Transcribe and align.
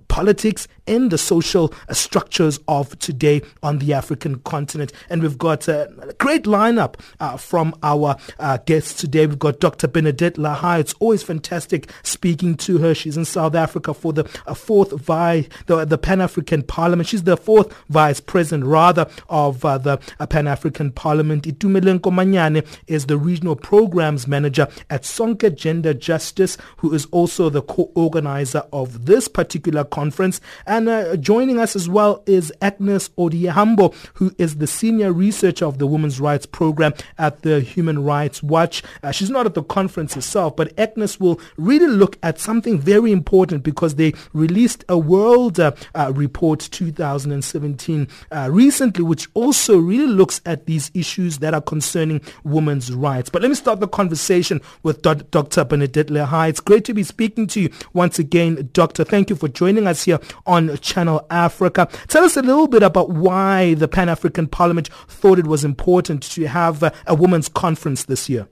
politics 0.08 0.68
and 0.88 1.12
the 1.12 1.18
social 1.18 1.74
uh, 1.90 1.94
structures 1.94 2.60
of 2.68 2.98
today 3.00 3.42
on 3.64 3.80
the 3.80 3.94
African 3.94 4.40
continent. 4.40 4.94
And 5.10 5.22
we've 5.22 5.38
got 5.38 5.68
a 5.68 6.16
great 6.20 6.44
lineup 6.44 6.96
uh, 7.20 7.38
from 7.38 7.76
our 7.84 8.16
uh, 8.40 8.58
guests 8.66 8.94
today. 8.94 9.28
We've 9.28 9.40
got 9.40 9.60
Dr. 9.60 9.88
Bernadette 9.88 10.36
Lahai. 10.36 10.80
It's 10.80 10.94
always 11.00 11.24
fantastic 11.24 11.90
speaking 12.04 12.56
to 12.58 12.78
her. 12.78 12.94
She's 12.94 13.18
in 13.18 13.26
South 13.26 13.56
Africa 13.56 13.94
for 13.94 14.14
the 14.14 14.26
uh, 14.48 14.54
fourth 14.54 14.92
vice, 14.92 15.48
the, 15.66 15.86
the 15.86 15.98
Pan-African 15.98 16.64
Parliament. 16.64 17.10
She's 17.10 17.24
the 17.24 17.38
fourth 17.38 17.76
vice 17.90 18.20
president, 18.20 18.66
rather, 18.66 19.08
of 19.30 19.66
uh, 19.66 19.78
the 19.78 20.00
uh, 20.20 20.26
Pan-African 20.26 20.92
Parliament. 20.92 21.44
Itumeleng 21.44 22.00
Komanyane 22.00 22.66
is 22.88 23.08
the 23.08 23.18
regional 23.18 23.56
programs 23.56 24.28
manager 24.28 24.68
at 24.90 25.04
Sonke 25.04 25.54
Gender 25.56 25.94
Justice, 25.94 26.58
who 26.78 26.94
is 26.94 27.06
also 27.08 27.50
the 27.50 27.62
co-organizer 27.62 28.64
of 28.72 29.06
this 29.06 29.28
particular 29.28 29.65
conference. 29.74 30.40
And 30.68 30.88
uh, 30.88 31.16
joining 31.18 31.60
us 31.60 31.76
as 31.76 31.90
well 31.90 32.24
is 32.26 32.54
Agnes 32.62 33.10
Odhiambo, 33.18 33.94
who 34.16 34.34
is 34.38 34.58
the 34.58 34.68
senior 34.68 35.12
researcher 35.12 35.66
of 35.66 35.80
the 35.80 35.88
Women's 35.88 36.20
Rights 36.20 36.46
Program 36.46 36.94
at 37.18 37.42
the 37.42 37.62
Human 37.62 38.04
Rights 38.04 38.44
Watch. 38.44 38.84
Uh, 39.02 39.12
she's 39.12 39.30
not 39.30 39.46
at 39.46 39.54
the 39.54 39.64
conference 39.64 40.14
herself, 40.14 40.56
but 40.56 40.78
Agnes 40.80 41.20
will 41.20 41.40
really 41.58 41.88
look 41.88 42.18
at 42.22 42.40
something 42.40 42.80
very 42.80 43.12
important 43.12 43.64
because 43.64 43.96
they 43.96 44.14
released 44.34 44.86
a 44.90 44.98
World 44.98 45.60
uh, 45.60 45.72
uh 45.94 46.12
Report 46.16 46.60
2017 46.60 48.08
uh, 48.32 48.50
recently, 48.52 49.04
which 49.04 49.28
also 49.34 49.78
really 49.78 50.08
looks 50.08 50.42
at 50.46 50.66
these 50.66 50.92
issues 50.94 51.40
that 51.40 51.54
are 51.54 51.62
concerning 51.62 52.22
women's 52.44 52.94
rights. 52.94 53.30
But 53.30 53.42
let 53.42 53.50
me 53.50 53.56
start 53.56 53.80
the 53.80 53.88
conversation 53.88 54.62
with 54.84 55.02
Dr. 55.02 55.64
Bernadette 55.64 56.08
Lahai. 56.08 56.50
It's 56.50 56.60
great 56.60 56.86
to 56.86 56.94
be 56.94 57.04
speaking 57.04 57.48
to 57.48 57.62
you 57.62 57.70
once 57.94 58.20
again, 58.20 58.70
Doctor. 58.74 59.04
Thank 59.04 59.30
you 59.30 59.36
for 59.36 59.48
joining 59.56 59.88
us 59.88 60.04
here 60.04 60.20
on 60.46 60.78
Channel 60.78 61.26
Africa. 61.32 61.88
Tell 62.08 62.24
us 62.24 62.38
a 62.38 62.42
little 62.42 62.68
bit 62.68 62.84
about 62.84 63.10
why 63.10 63.74
the 63.74 63.88
Pan 63.88 64.10
African 64.10 64.48
Parliament 64.48 64.90
thought 65.08 65.40
it 65.40 65.48
was 65.48 65.64
important 65.64 66.22
to 66.24 66.46
have 66.48 66.84
a, 66.84 66.94
a 67.08 67.16
women's 67.16 67.50
conference 67.50 68.04
this 68.04 68.30
year. 68.30 68.48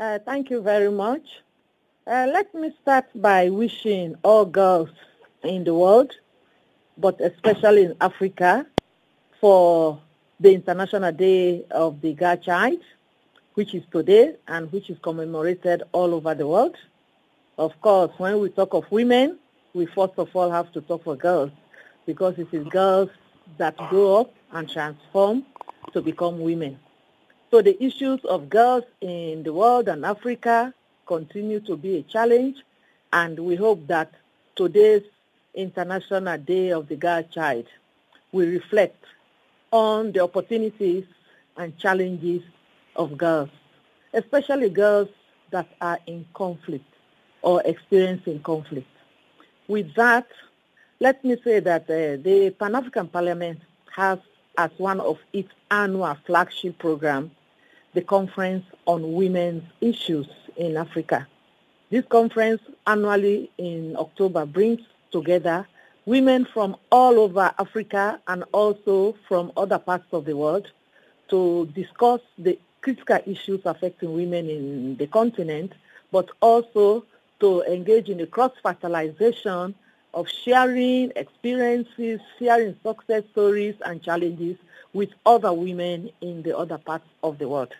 Uh, 0.00 0.18
thank 0.24 0.50
you 0.50 0.62
very 0.62 0.90
much. 0.90 1.22
Uh, 2.06 2.26
let 2.32 2.52
me 2.54 2.72
start 2.80 3.04
by 3.14 3.50
wishing 3.50 4.16
all 4.22 4.46
girls 4.46 4.88
in 5.44 5.62
the 5.64 5.74
world, 5.74 6.10
but 6.96 7.20
especially 7.20 7.84
in 7.84 7.94
Africa, 8.00 8.66
for 9.40 10.00
the 10.40 10.54
International 10.54 11.12
Day 11.12 11.64
of 11.70 12.00
the 12.00 12.14
Girl 12.14 12.36
Child, 12.36 12.78
which 13.54 13.74
is 13.74 13.82
today 13.92 14.36
and 14.46 14.72
which 14.72 14.88
is 14.88 14.98
commemorated 15.02 15.82
all 15.92 16.14
over 16.14 16.34
the 16.34 16.46
world. 16.46 16.76
Of 17.58 17.78
course, 17.80 18.12
when 18.18 18.38
we 18.38 18.50
talk 18.50 18.72
of 18.72 18.90
women, 18.90 19.38
we 19.74 19.86
first 19.86 20.14
of 20.18 20.34
all 20.34 20.50
have 20.50 20.72
to 20.72 20.80
talk 20.80 21.04
for 21.04 21.16
girls 21.16 21.50
because 22.06 22.38
it 22.38 22.48
is 22.52 22.66
girls 22.68 23.10
that 23.58 23.76
grow 23.90 24.20
up 24.20 24.34
and 24.52 24.68
transform 24.68 25.44
to 25.92 26.00
become 26.00 26.40
women. 26.40 26.78
So 27.50 27.62
the 27.62 27.82
issues 27.82 28.24
of 28.24 28.50
girls 28.50 28.84
in 29.00 29.42
the 29.42 29.52
world 29.52 29.88
and 29.88 30.04
Africa 30.04 30.72
continue 31.06 31.60
to 31.60 31.76
be 31.76 31.96
a 31.96 32.02
challenge 32.02 32.56
and 33.12 33.38
we 33.38 33.56
hope 33.56 33.86
that 33.86 34.12
today's 34.56 35.02
International 35.54 36.36
Day 36.38 36.70
of 36.70 36.88
the 36.88 36.96
Girl 36.96 37.22
Child 37.22 37.66
will 38.32 38.48
reflect 38.48 39.04
on 39.70 40.12
the 40.12 40.20
opportunities 40.20 41.04
and 41.56 41.76
challenges 41.78 42.42
of 42.96 43.16
girls, 43.16 43.50
especially 44.12 44.68
girls 44.68 45.08
that 45.50 45.68
are 45.80 45.98
in 46.06 46.26
conflict 46.34 46.84
or 47.42 47.62
experiencing 47.64 48.40
conflict. 48.40 48.86
With 49.68 49.94
that, 49.96 50.26
let 50.98 51.22
me 51.22 51.36
say 51.44 51.60
that 51.60 51.82
uh, 51.82 52.16
the 52.22 52.54
Pan-African 52.58 53.08
Parliament 53.08 53.60
has 53.94 54.18
as 54.56 54.70
one 54.78 54.98
of 54.98 55.18
its 55.32 55.50
annual 55.70 56.16
flagship 56.26 56.78
programs 56.78 57.30
the 57.94 58.00
Conference 58.02 58.64
on 58.86 59.12
Women's 59.12 59.64
Issues 59.80 60.26
in 60.56 60.76
Africa. 60.76 61.26
This 61.90 62.04
conference 62.06 62.60
annually 62.86 63.50
in 63.58 63.96
October 63.96 64.44
brings 64.46 64.80
together 65.10 65.66
women 66.06 66.46
from 66.46 66.76
all 66.90 67.18
over 67.18 67.52
Africa 67.58 68.20
and 68.26 68.44
also 68.52 69.16
from 69.26 69.52
other 69.56 69.78
parts 69.78 70.06
of 70.12 70.24
the 70.24 70.36
world 70.36 70.70
to 71.28 71.66
discuss 71.74 72.20
the 72.38 72.58
critical 72.80 73.18
issues 73.26 73.60
affecting 73.64 74.12
women 74.14 74.48
in 74.48 74.96
the 74.96 75.06
continent, 75.06 75.72
but 76.12 76.28
also 76.40 77.04
to 77.40 77.62
engage 77.62 78.08
in 78.08 78.18
the 78.18 78.26
cross-fertilization 78.26 79.74
of 80.14 80.28
sharing 80.28 81.12
experiences, 81.16 82.20
sharing 82.38 82.74
success 82.82 83.22
stories 83.32 83.74
and 83.84 84.02
challenges 84.02 84.56
with 84.92 85.10
other 85.26 85.52
women 85.52 86.10
in 86.20 86.42
the 86.42 86.56
other 86.56 86.78
parts 86.78 87.06
of 87.22 87.38
the 87.38 87.48
world. 87.48 87.72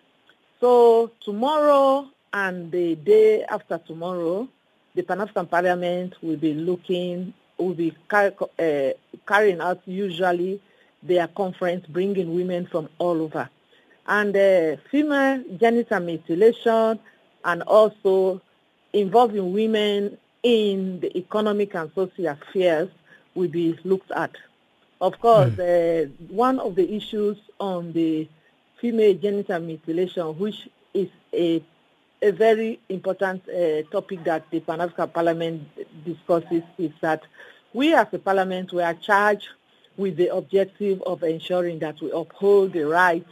So 0.61 1.11
tomorrow 1.21 2.07
and 2.33 2.71
the 2.71 2.97
day 2.97 3.45
after 3.45 3.79
tomorrow, 3.79 4.49
the 4.95 5.03
Pan-African 5.03 5.47
Parliament 5.47 6.15
will 6.23 6.37
be 6.37 6.55
looking, 6.55 7.33
will 7.57 7.75
be 7.75 7.95
car- 8.09 8.35
uh, 8.59 8.91
carrying 9.27 9.61
out 9.61 9.81
usually 9.87 10.61
their 11.03 11.29
conference, 11.29 11.87
bringing 11.87 12.35
women 12.35 12.67
from 12.67 12.89
all 12.99 13.23
over. 13.23 13.49
And 14.07 14.37
uh, 14.37 14.77
female 14.91 15.45
genital 15.59 16.01
mutilation 16.01 16.99
and 17.45 17.63
also 17.63 18.41
involving 19.01 19.53
women 19.53 20.19
in 20.43 21.01
the 21.01 21.17
economic 21.17 21.75
and 21.75 21.91
social 21.95 22.27
affairs 22.27 22.89
will 23.35 23.49
be 23.49 23.79
looked 23.85 24.11
at. 24.11 24.33
Of 25.01 25.21
course, 25.21 25.51
mm. 25.51 26.07
uh, 26.07 26.11
one 26.29 26.59
of 26.59 26.75
the 26.75 26.95
issues 26.95 27.39
on 27.61 27.93
the 27.93 28.29
female 28.81 29.15
genital 29.15 29.61
mutilation, 29.61 30.27
which 30.39 30.69
is 30.95 31.09
a, 31.33 31.63
a 32.23 32.31
very 32.31 32.81
important 32.89 33.43
uh, 33.49 33.83
topic 33.91 34.25
that 34.25 34.51
the 34.51 34.61
Pan-African 34.61 35.09
Parliament 35.11 35.69
discusses, 36.05 36.63
is 36.79 36.93
that 37.01 37.23
we 37.73 37.95
as 37.95 38.07
a 38.13 38.19
parliament 38.19 38.73
we 38.73 38.83
are 38.83 38.95
charged 38.95 39.49
with 39.97 40.17
the 40.17 40.35
objective 40.35 41.03
of 41.03 41.23
ensuring 41.23 41.79
that 41.81 42.01
we 42.01 42.11
uphold 42.13 42.73
the 42.73 42.85
rights 42.85 43.31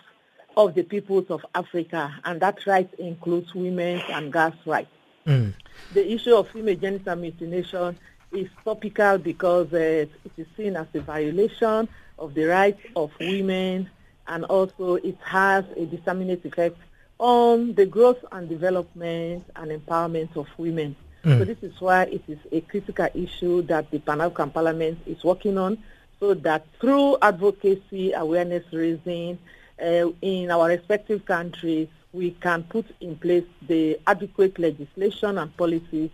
of 0.56 0.74
the 0.74 0.82
peoples 0.82 1.26
of 1.30 1.44
Africa, 1.54 2.14
and 2.24 2.40
that 2.40 2.66
right 2.66 2.92
includes 2.98 3.54
women's 3.54 4.02
and 4.08 4.32
girls' 4.32 4.54
rights. 4.64 4.90
Mm. 5.26 5.52
The 5.92 6.12
issue 6.12 6.34
of 6.34 6.48
female 6.50 6.76
genital 6.76 7.16
mutilation 7.16 7.98
is 8.32 8.48
topical 8.64 9.18
because 9.18 9.72
uh, 9.72 10.06
it 10.24 10.32
is 10.36 10.46
seen 10.56 10.76
as 10.76 10.86
a 10.94 11.00
violation 11.00 11.88
of 12.18 12.34
the 12.34 12.44
rights 12.44 12.80
of 12.94 13.12
women 13.20 13.90
and 14.28 14.44
also 14.44 14.96
it 14.96 15.16
has 15.24 15.64
a 15.76 15.86
disseminate 15.86 16.44
effect 16.44 16.76
on 17.18 17.74
the 17.74 17.86
growth 17.86 18.22
and 18.32 18.48
development 18.48 19.44
and 19.56 19.70
empowerment 19.70 20.36
of 20.36 20.46
women. 20.58 20.94
Mm. 21.24 21.38
So 21.38 21.44
this 21.44 21.62
is 21.62 21.80
why 21.80 22.02
it 22.04 22.22
is 22.28 22.38
a 22.52 22.60
critical 22.62 23.08
issue 23.14 23.62
that 23.62 23.90
the 23.90 23.98
Pan-African 23.98 24.50
Parliament 24.50 24.98
is 25.06 25.22
working 25.24 25.58
on 25.58 25.78
so 26.20 26.34
that 26.34 26.66
through 26.80 27.16
advocacy, 27.22 28.12
awareness 28.12 28.64
raising 28.72 29.38
uh, 29.80 30.08
in 30.22 30.50
our 30.50 30.68
respective 30.68 31.24
countries, 31.24 31.88
we 32.16 32.30
can 32.30 32.62
put 32.64 32.86
in 33.02 33.14
place 33.16 33.44
the 33.68 34.00
adequate 34.06 34.58
legislation 34.58 35.36
and 35.36 35.54
policies 35.58 36.10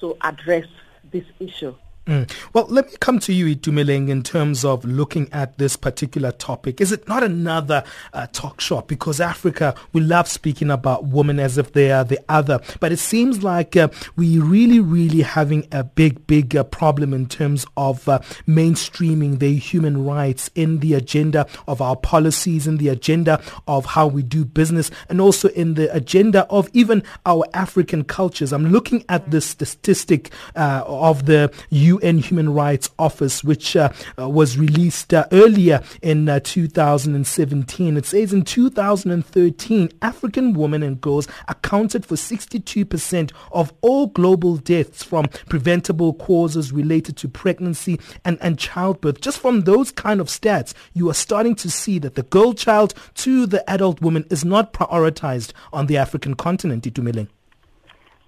to 0.00 0.16
address 0.20 0.66
this 1.12 1.24
issue. 1.38 1.72
Mm. 2.06 2.30
Well, 2.52 2.66
let 2.68 2.90
me 2.90 2.96
come 3.00 3.18
to 3.20 3.32
you, 3.32 3.56
Itumeleng, 3.56 4.10
in 4.10 4.22
terms 4.22 4.62
of 4.62 4.84
looking 4.84 5.32
at 5.32 5.56
this 5.56 5.74
particular 5.74 6.32
topic. 6.32 6.78
Is 6.82 6.92
it 6.92 7.08
not 7.08 7.22
another 7.22 7.82
uh, 8.12 8.26
talk 8.30 8.60
shop? 8.60 8.88
Because 8.88 9.20
Africa, 9.22 9.74
we 9.94 10.02
love 10.02 10.28
speaking 10.28 10.70
about 10.70 11.06
women 11.06 11.40
as 11.40 11.56
if 11.56 11.72
they 11.72 11.90
are 11.90 12.04
the 12.04 12.20
other. 12.28 12.60
But 12.78 12.92
it 12.92 12.98
seems 12.98 13.42
like 13.42 13.74
uh, 13.74 13.88
we 14.16 14.38
really, 14.38 14.80
really 14.80 15.22
having 15.22 15.66
a 15.72 15.82
big, 15.82 16.26
big 16.26 16.54
uh, 16.54 16.64
problem 16.64 17.14
in 17.14 17.24
terms 17.24 17.64
of 17.78 18.06
uh, 18.06 18.18
mainstreaming 18.46 19.38
the 19.38 19.56
human 19.56 20.04
rights 20.04 20.50
in 20.54 20.80
the 20.80 20.92
agenda 20.92 21.46
of 21.66 21.80
our 21.80 21.96
policies, 21.96 22.66
in 22.66 22.76
the 22.76 22.88
agenda 22.88 23.40
of 23.66 23.86
how 23.86 24.06
we 24.06 24.22
do 24.22 24.44
business, 24.44 24.90
and 25.08 25.22
also 25.22 25.48
in 25.50 25.72
the 25.72 25.94
agenda 25.94 26.44
of 26.50 26.68
even 26.74 27.02
our 27.24 27.46
African 27.54 28.04
cultures. 28.04 28.52
I'm 28.52 28.66
looking 28.66 29.06
at 29.08 29.30
the 29.30 29.40
statistic 29.40 30.30
uh, 30.54 30.84
of 30.86 31.24
the 31.24 31.50
UN 31.70 31.93
UN 32.02 32.18
Human 32.18 32.52
Rights 32.52 32.90
Office, 32.98 33.44
which 33.44 33.76
uh, 33.76 33.90
uh, 34.18 34.28
was 34.28 34.58
released 34.58 35.12
uh, 35.14 35.26
earlier 35.32 35.82
in 36.02 36.26
2017. 36.42 37.96
It 37.96 38.06
says 38.06 38.32
in 38.32 38.42
2013, 38.44 39.88
African 40.02 40.52
women 40.54 40.82
and 40.82 41.00
girls 41.00 41.28
accounted 41.48 42.06
for 42.06 42.16
62% 42.16 43.32
of 43.52 43.72
all 43.80 44.08
global 44.08 44.56
deaths 44.56 45.02
from 45.02 45.26
preventable 45.48 46.14
causes 46.14 46.72
related 46.72 47.16
to 47.18 47.28
pregnancy 47.28 47.98
and, 48.24 48.38
and 48.40 48.58
childbirth. 48.58 49.20
Just 49.20 49.38
from 49.38 49.62
those 49.62 49.90
kind 49.90 50.20
of 50.20 50.28
stats, 50.28 50.74
you 50.92 51.08
are 51.10 51.14
starting 51.14 51.54
to 51.56 51.70
see 51.70 51.98
that 51.98 52.14
the 52.14 52.22
girl 52.22 52.52
child 52.54 52.94
to 53.14 53.46
the 53.46 53.68
adult 53.70 54.00
woman 54.00 54.26
is 54.30 54.44
not 54.44 54.72
prioritized 54.72 55.52
on 55.72 55.86
the 55.86 55.96
African 55.96 56.34
continent, 56.34 56.84
Itumeleng. 56.84 57.28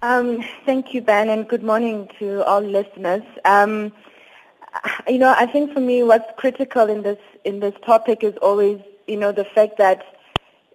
Um, 0.03 0.43
thank 0.63 0.93
you, 0.93 1.01
Ben, 1.01 1.27
and 1.27 1.47
good 1.47 1.63
morning 1.63 2.07
to 2.19 2.43
all 2.45 2.61
listeners. 2.61 3.23
Um, 3.45 3.91
you 5.07 5.17
know, 5.17 5.33
I 5.35 5.47
think 5.47 5.73
for 5.73 5.79
me, 5.79 6.03
what's 6.03 6.29
critical 6.37 6.87
in 6.87 7.01
this 7.01 7.17
in 7.45 7.61
this 7.61 7.73
topic 7.83 8.23
is 8.23 8.35
always, 8.43 8.79
you 9.07 9.17
know, 9.17 9.31
the 9.31 9.43
fact 9.43 9.79
that 9.79 10.05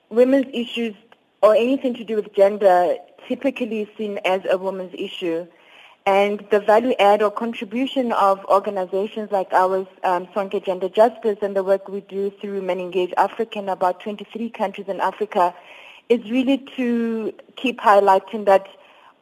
women's 0.08 0.46
issues 0.52 0.96
or 1.40 1.54
anything 1.54 1.94
to 1.94 2.04
do 2.04 2.16
with 2.16 2.34
gender 2.34 2.96
typically 3.28 3.82
is 3.82 3.88
seen 3.96 4.18
as 4.24 4.40
a 4.50 4.58
woman's 4.58 4.92
issue. 4.92 5.46
And 6.04 6.44
the 6.50 6.58
value 6.58 6.94
add 6.98 7.22
or 7.22 7.30
contribution 7.30 8.10
of 8.10 8.44
organizations 8.46 9.30
like 9.30 9.52
ours, 9.52 9.86
um, 10.02 10.26
Sonke 10.34 10.64
Gender 10.64 10.88
Justice, 10.88 11.38
and 11.42 11.54
the 11.54 11.62
work 11.62 11.86
we 11.86 12.00
do 12.00 12.32
through 12.40 12.60
MenEngage 12.62 13.12
Africa 13.16 13.60
in 13.60 13.68
about 13.68 14.00
23 14.00 14.50
countries 14.50 14.88
in 14.88 15.00
Africa, 15.00 15.54
is 16.08 16.28
really 16.28 16.58
to 16.76 17.32
keep 17.54 17.78
highlighting 17.78 18.46
that 18.46 18.66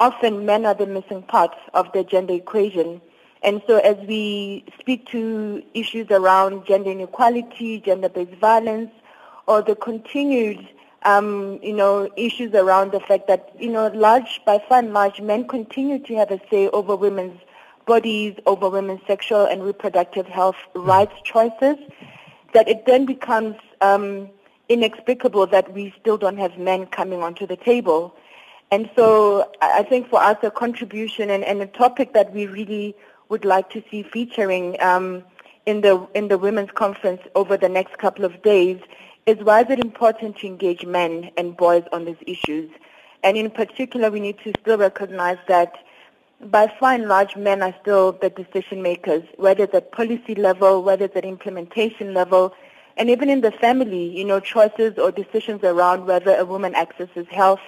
often 0.00 0.46
men 0.46 0.66
are 0.66 0.74
the 0.74 0.86
missing 0.86 1.22
part 1.22 1.54
of 1.74 1.92
the 1.92 2.02
gender 2.02 2.34
equation. 2.34 3.00
And 3.42 3.62
so 3.66 3.78
as 3.78 3.96
we 4.06 4.64
speak 4.78 5.06
to 5.08 5.62
issues 5.72 6.10
around 6.10 6.66
gender 6.66 6.90
inequality, 6.90 7.80
gender-based 7.80 8.38
violence, 8.40 8.90
or 9.46 9.62
the 9.62 9.74
continued, 9.74 10.68
um, 11.04 11.58
you 11.62 11.72
know, 11.72 12.10
issues 12.16 12.54
around 12.54 12.92
the 12.92 13.00
fact 13.00 13.28
that, 13.28 13.54
you 13.58 13.70
know, 13.70 13.88
large, 13.88 14.40
by 14.44 14.62
far 14.68 14.78
and 14.78 14.92
large, 14.92 15.20
men 15.20 15.46
continue 15.46 15.98
to 15.98 16.14
have 16.16 16.30
a 16.30 16.40
say 16.50 16.68
over 16.68 16.96
women's 16.96 17.40
bodies, 17.86 18.34
over 18.46 18.68
women's 18.68 19.00
sexual 19.06 19.44
and 19.46 19.62
reproductive 19.62 20.26
health 20.26 20.56
rights 20.74 21.14
choices, 21.24 21.76
that 22.52 22.68
it 22.68 22.84
then 22.86 23.06
becomes 23.06 23.56
um, 23.80 24.28
inexplicable 24.68 25.46
that 25.46 25.72
we 25.72 25.94
still 26.00 26.18
don't 26.18 26.36
have 26.36 26.58
men 26.58 26.86
coming 26.86 27.22
onto 27.22 27.46
the 27.46 27.56
table. 27.56 28.14
And 28.70 28.88
so 28.94 29.50
I 29.60 29.82
think 29.82 30.08
for 30.08 30.20
us 30.20 30.36
a 30.42 30.50
contribution 30.50 31.30
and, 31.30 31.42
and 31.44 31.60
a 31.60 31.66
topic 31.66 32.12
that 32.12 32.32
we 32.32 32.46
really 32.46 32.94
would 33.28 33.44
like 33.44 33.70
to 33.70 33.82
see 33.90 34.02
featuring 34.02 34.80
um, 34.80 35.24
in 35.66 35.80
the 35.80 36.06
in 36.14 36.28
the 36.28 36.38
women's 36.38 36.70
conference 36.70 37.20
over 37.34 37.56
the 37.56 37.68
next 37.68 37.98
couple 37.98 38.24
of 38.24 38.42
days 38.42 38.80
is 39.26 39.38
why 39.44 39.60
is 39.62 39.70
it 39.70 39.80
important 39.80 40.38
to 40.38 40.46
engage 40.46 40.84
men 40.86 41.30
and 41.36 41.56
boys 41.56 41.84
on 41.92 42.04
these 42.04 42.16
issues. 42.26 42.70
And 43.22 43.36
in 43.36 43.50
particular, 43.50 44.10
we 44.10 44.20
need 44.20 44.38
to 44.44 44.52
still 44.60 44.78
recognize 44.78 45.38
that 45.46 45.74
by 46.40 46.72
far 46.80 46.94
and 46.94 47.06
large, 47.06 47.36
men 47.36 47.62
are 47.62 47.74
still 47.82 48.12
the 48.12 48.30
decision 48.30 48.82
makers, 48.82 49.22
whether 49.36 49.64
it's 49.64 49.74
at 49.74 49.92
policy 49.92 50.34
level, 50.34 50.82
whether 50.82 51.04
it's 51.04 51.16
at 51.16 51.24
implementation 51.24 52.14
level, 52.14 52.54
and 52.96 53.10
even 53.10 53.28
in 53.28 53.42
the 53.42 53.52
family, 53.52 54.16
you 54.16 54.24
know, 54.24 54.40
choices 54.40 54.98
or 54.98 55.12
decisions 55.12 55.62
around 55.62 56.06
whether 56.06 56.34
a 56.34 56.46
woman 56.46 56.74
accesses 56.74 57.26
health, 57.28 57.60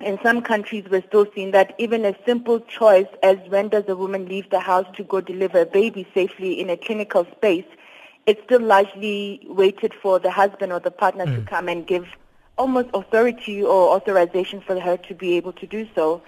in 0.00 0.18
some 0.22 0.42
countries 0.42 0.84
we're 0.90 1.02
still 1.02 1.26
seeing 1.34 1.50
that 1.52 1.74
even 1.78 2.04
a 2.04 2.14
simple 2.24 2.60
choice 2.60 3.06
as 3.22 3.36
when 3.48 3.68
does 3.68 3.84
a 3.88 3.96
woman 3.96 4.26
leave 4.26 4.48
the 4.50 4.60
house 4.60 4.86
to 4.96 5.04
go 5.04 5.20
deliver 5.20 5.60
a 5.60 5.66
baby 5.66 6.06
safely 6.14 6.60
in 6.60 6.70
a 6.70 6.76
clinical 6.76 7.26
space, 7.36 7.64
it's 8.26 8.42
still 8.44 8.60
largely 8.60 9.40
waited 9.48 9.94
for 9.94 10.18
the 10.18 10.30
husband 10.30 10.72
or 10.72 10.80
the 10.80 10.90
partner 10.90 11.26
mm. 11.26 11.34
to 11.34 11.42
come 11.42 11.68
and 11.68 11.86
give 11.86 12.06
almost 12.56 12.88
authority 12.92 13.62
or 13.62 13.94
authorization 13.94 14.60
for 14.60 14.78
her 14.78 14.96
to 14.96 15.14
be 15.14 15.36
able 15.36 15.52
to 15.52 15.66
do 15.66 15.88
so. 15.94 16.22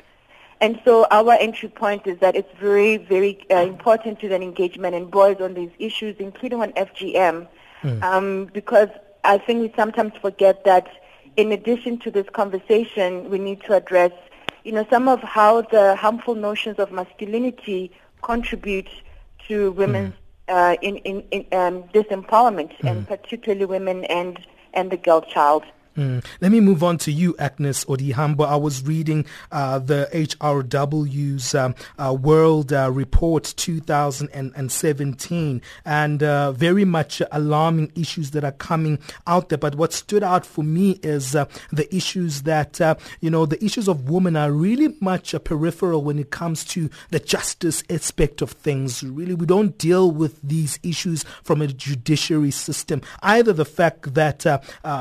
And 0.60 0.80
so 0.84 1.06
our 1.10 1.32
entry 1.34 1.68
point 1.68 2.06
is 2.06 2.18
that 2.18 2.36
it's 2.36 2.52
very, 2.58 2.98
very 2.98 3.44
uh, 3.50 3.56
important 3.56 4.20
to 4.20 4.28
then 4.28 4.42
engagement 4.42 4.94
and 4.94 5.10
boys 5.10 5.40
on 5.40 5.54
these 5.54 5.70
issues, 5.78 6.16
including 6.18 6.60
on 6.60 6.72
FGM, 6.72 7.48
mm. 7.82 8.02
um, 8.02 8.50
because 8.52 8.88
I 9.24 9.38
think 9.38 9.60
we 9.60 9.72
sometimes 9.76 10.12
forget 10.20 10.64
that 10.64 10.88
in 11.36 11.52
addition 11.52 11.98
to 11.98 12.10
this 12.10 12.28
conversation, 12.30 13.30
we 13.30 13.38
need 13.38 13.62
to 13.62 13.74
address, 13.74 14.12
you 14.64 14.72
know, 14.72 14.86
some 14.90 15.08
of 15.08 15.20
how 15.20 15.62
the 15.62 15.96
harmful 15.96 16.34
notions 16.34 16.78
of 16.78 16.92
masculinity 16.92 17.90
contribute 18.22 18.88
to 19.48 19.72
women's 19.72 20.14
mm. 20.48 20.74
uh, 20.74 20.76
in, 20.82 20.96
in, 20.98 21.20
in 21.30 21.40
um, 21.58 21.82
disempowerment, 21.94 22.76
mm. 22.78 22.90
and 22.90 23.08
particularly 23.08 23.64
women 23.64 24.04
and, 24.04 24.38
and 24.74 24.90
the 24.90 24.96
girl 24.96 25.22
child. 25.22 25.64
Mm. 26.00 26.24
Let 26.40 26.50
me 26.50 26.60
move 26.60 26.82
on 26.82 26.96
to 26.98 27.12
you, 27.12 27.36
Agnes 27.38 27.84
Odhiambo. 27.84 28.46
I 28.46 28.56
was 28.56 28.82
reading 28.82 29.26
uh, 29.52 29.80
the 29.80 30.08
HRW's 30.14 31.54
um, 31.54 31.74
uh, 31.98 32.16
World 32.18 32.72
uh, 32.72 32.90
Report 32.90 33.52
2017 33.54 35.62
and 35.84 36.22
uh, 36.22 36.52
very 36.52 36.86
much 36.86 37.20
alarming 37.30 37.92
issues 37.94 38.30
that 38.30 38.44
are 38.44 38.52
coming 38.52 38.98
out 39.26 39.50
there. 39.50 39.58
But 39.58 39.74
what 39.74 39.92
stood 39.92 40.22
out 40.22 40.46
for 40.46 40.64
me 40.64 40.92
is 41.02 41.36
uh, 41.36 41.44
the 41.70 41.94
issues 41.94 42.44
that, 42.44 42.80
uh, 42.80 42.94
you 43.20 43.28
know, 43.28 43.44
the 43.44 43.62
issues 43.62 43.86
of 43.86 44.08
women 44.08 44.36
are 44.36 44.50
really 44.50 44.96
much 45.02 45.34
peripheral 45.44 46.02
when 46.02 46.18
it 46.18 46.30
comes 46.30 46.64
to 46.66 46.88
the 47.10 47.20
justice 47.20 47.84
aspect 47.90 48.40
of 48.40 48.52
things. 48.52 49.02
Really, 49.02 49.34
we 49.34 49.44
don't 49.44 49.76
deal 49.76 50.10
with 50.10 50.40
these 50.40 50.78
issues 50.82 51.26
from 51.42 51.60
a 51.60 51.66
judiciary 51.66 52.52
system. 52.52 53.02
Either 53.22 53.52
the 53.52 53.66
fact 53.66 54.14
that 54.14 54.46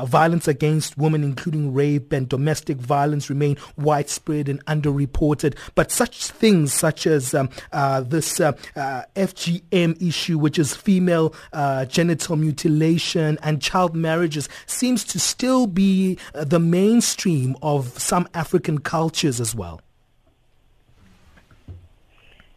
violence 0.06 0.46
against 0.46 0.89
women, 0.96 1.24
including 1.24 1.72
rape 1.72 2.12
and 2.12 2.28
domestic 2.28 2.78
violence, 2.78 3.28
remain 3.28 3.56
widespread 3.76 4.48
and 4.48 4.64
underreported. 4.66 5.56
But 5.74 5.90
such 5.90 6.28
things 6.28 6.72
such 6.72 7.06
as 7.06 7.34
um, 7.34 7.50
uh, 7.72 8.00
this 8.02 8.40
uh, 8.40 8.52
uh, 8.76 9.02
FGM 9.16 10.00
issue, 10.06 10.38
which 10.38 10.58
is 10.58 10.74
female 10.74 11.34
uh, 11.52 11.84
genital 11.86 12.36
mutilation 12.36 13.38
and 13.42 13.60
child 13.60 13.94
marriages, 13.94 14.48
seems 14.66 15.04
to 15.04 15.20
still 15.20 15.66
be 15.66 16.18
uh, 16.34 16.44
the 16.44 16.60
mainstream 16.60 17.56
of 17.62 17.98
some 17.98 18.28
African 18.34 18.78
cultures 18.78 19.40
as 19.40 19.54
well. 19.54 19.80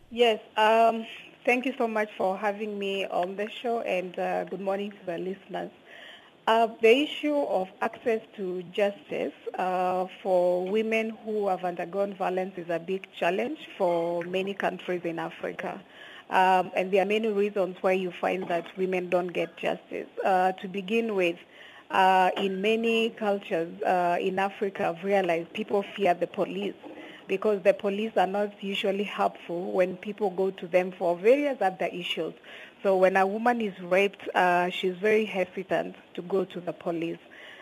Yes. 0.09 0.39
Um, 0.57 1.07
thank 1.43 1.65
you 1.65 1.73
so 1.77 1.87
much 1.87 2.09
for 2.17 2.37
having 2.37 2.77
me 2.77 3.05
on 3.05 3.35
the 3.35 3.49
show, 3.49 3.81
and 3.81 4.17
uh, 4.19 4.43
good 4.43 4.61
morning 4.61 4.91
to 4.91 5.05
the 5.05 5.17
listeners. 5.17 5.71
Uh, 6.45 6.67
the 6.81 7.03
issue 7.03 7.37
of 7.37 7.69
access 7.81 8.19
to 8.35 8.61
justice 8.63 9.31
uh, 9.57 10.05
for 10.21 10.67
women 10.67 11.11
who 11.23 11.47
have 11.47 11.63
undergone 11.63 12.13
violence 12.15 12.53
is 12.57 12.69
a 12.69 12.79
big 12.79 13.07
challenge 13.17 13.69
for 13.77 14.21
many 14.23 14.53
countries 14.53 14.99
in 15.05 15.19
Africa. 15.19 15.81
Um, 16.29 16.69
and 16.75 16.91
there 16.91 17.01
are 17.01 17.05
many 17.05 17.29
reasons 17.29 17.77
why 17.79 17.93
you 17.93 18.11
find 18.11 18.45
that 18.49 18.65
women 18.77 19.09
don't 19.09 19.31
get 19.31 19.55
justice. 19.55 20.07
Uh, 20.25 20.51
to 20.53 20.67
begin 20.67 21.15
with, 21.15 21.37
uh, 21.91 22.31
in 22.35 22.61
many 22.61 23.11
cultures 23.11 23.81
uh, 23.83 24.17
in 24.19 24.37
Africa, 24.37 24.93
I've 24.97 25.03
realized 25.05 25.53
people 25.53 25.85
fear 25.95 26.13
the 26.13 26.27
police 26.27 26.75
because 27.27 27.61
the 27.63 27.73
police 27.73 28.11
are 28.17 28.27
not 28.27 28.51
usually 28.61 29.03
helpful 29.05 29.71
when 29.71 29.95
people 29.95 30.29
go 30.29 30.51
to 30.51 30.67
them 30.67 30.91
for 30.91 31.15
various 31.15 31.61
other 31.61 31.85
issues. 31.85 32.33
So 32.83 32.97
when 32.97 33.15
a 33.15 33.25
woman 33.25 33.61
is 33.61 33.79
raped, 33.79 34.27
uh, 34.35 34.69
she's 34.69 34.95
very 34.95 35.23
hesitant 35.23 35.95
to 36.15 36.21
go 36.21 36.43
to 36.43 36.59
the 36.59 36.73
police. 36.73 37.17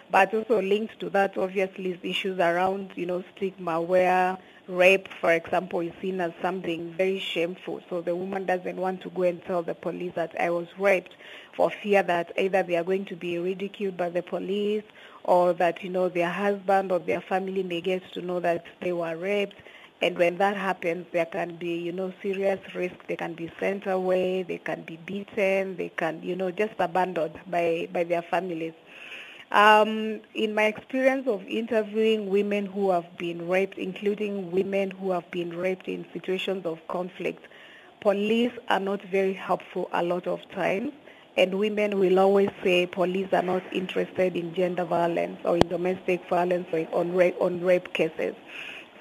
But 0.10 0.34
also 0.34 0.60
linked 0.64 1.00
to 1.00 1.12
that, 1.12 1.38
obviously, 1.38 1.92
is 1.92 2.00
issues 2.02 2.40
around, 2.40 2.94
you 2.96 3.06
know, 3.06 3.24
stigma 3.36 3.80
where 3.80 4.40
rape, 4.68 5.08
for 5.22 5.32
example, 5.32 5.82
is 5.82 5.94
seen 6.02 6.20
as 6.22 6.32
something 6.42 6.94
very 6.98 7.20
shameful. 7.20 7.82
So 7.88 8.02
the 8.02 8.16
woman 8.16 8.48
doesn't 8.48 8.78
want 8.78 9.02
to 9.02 9.12
go 9.12 9.22
and 9.22 9.46
tell 9.46 9.62
the 9.62 9.76
police 9.76 10.14
that 10.16 10.34
I 10.42 10.50
was 10.50 10.68
raped 10.80 11.14
for 11.56 11.70
fear 11.70 12.02
that 12.02 12.32
either 12.36 12.64
they 12.64 12.76
are 12.76 12.84
going 12.84 13.06
to 13.06 13.16
be 13.16 13.38
ridiculed 13.38 13.98
by 13.98 14.10
the 14.10 14.24
police 14.24 14.84
or 15.24 15.54
that, 15.54 15.84
you 15.84 15.92
know, 15.92 16.10
their 16.10 16.32
husband 16.32 16.92
or 16.92 16.98
their 16.98 17.22
family 17.22 17.62
may 17.62 17.82
get 17.82 18.02
to 18.14 18.22
know 18.22 18.40
that 18.40 18.66
they 18.82 18.92
were 18.92 19.16
raped 19.16 19.56
and 20.02 20.18
when 20.18 20.38
that 20.40 20.58
happens, 20.58 21.06
there 21.12 21.28
can 21.28 21.58
be, 21.58 21.76
you 21.76 21.92
know, 21.92 22.12
serious 22.24 22.60
risk. 22.74 22.96
They 23.08 23.16
can 23.16 23.34
be 23.36 23.52
sent 23.60 23.86
away. 23.86 24.42
They 24.44 24.58
can 24.58 24.82
be 24.82 24.98
beaten. 24.98 25.78
They 25.78 25.90
can, 25.90 26.22
you 26.24 26.36
know, 26.36 26.50
just 26.50 26.74
abandoned 26.80 27.40
by, 27.48 27.88
by 27.94 28.04
their 28.04 28.24
families. 28.24 28.74
Um, 29.52 30.22
in 30.34 30.56
my 30.56 30.64
experience 30.66 31.28
of 31.28 31.46
interviewing 31.46 32.30
women 32.30 32.66
who 32.66 32.90
have 32.90 33.18
been 33.18 33.48
raped, 33.48 33.78
including 33.78 34.50
women 34.50 34.90
who 34.92 35.12
have 35.12 35.30
been 35.30 35.56
raped 35.56 35.88
in 35.88 36.06
situations 36.14 36.66
of 36.66 36.80
conflict, 36.88 37.46
police 38.00 38.54
are 38.70 38.80
not 38.80 39.02
very 39.04 39.34
helpful 39.34 39.90
a 39.94 40.02
lot 40.02 40.26
of 40.26 40.40
times. 40.52 40.94
And 41.38 41.60
women 41.60 42.00
will 42.00 42.20
always 42.20 42.50
say 42.64 42.88
police 42.88 43.32
are 43.34 43.42
not 43.42 43.64
interested 43.72 44.36
in 44.36 44.54
gender 44.54 44.84
violence 44.84 45.40
or 45.46 45.56
in 45.58 45.68
domestic 45.68 46.28
violence 46.28 46.68
or 46.74 46.88
on 46.94 47.14
rape, 47.14 47.36
on 47.40 47.62
rape 47.62 47.94
cases. 47.94 48.36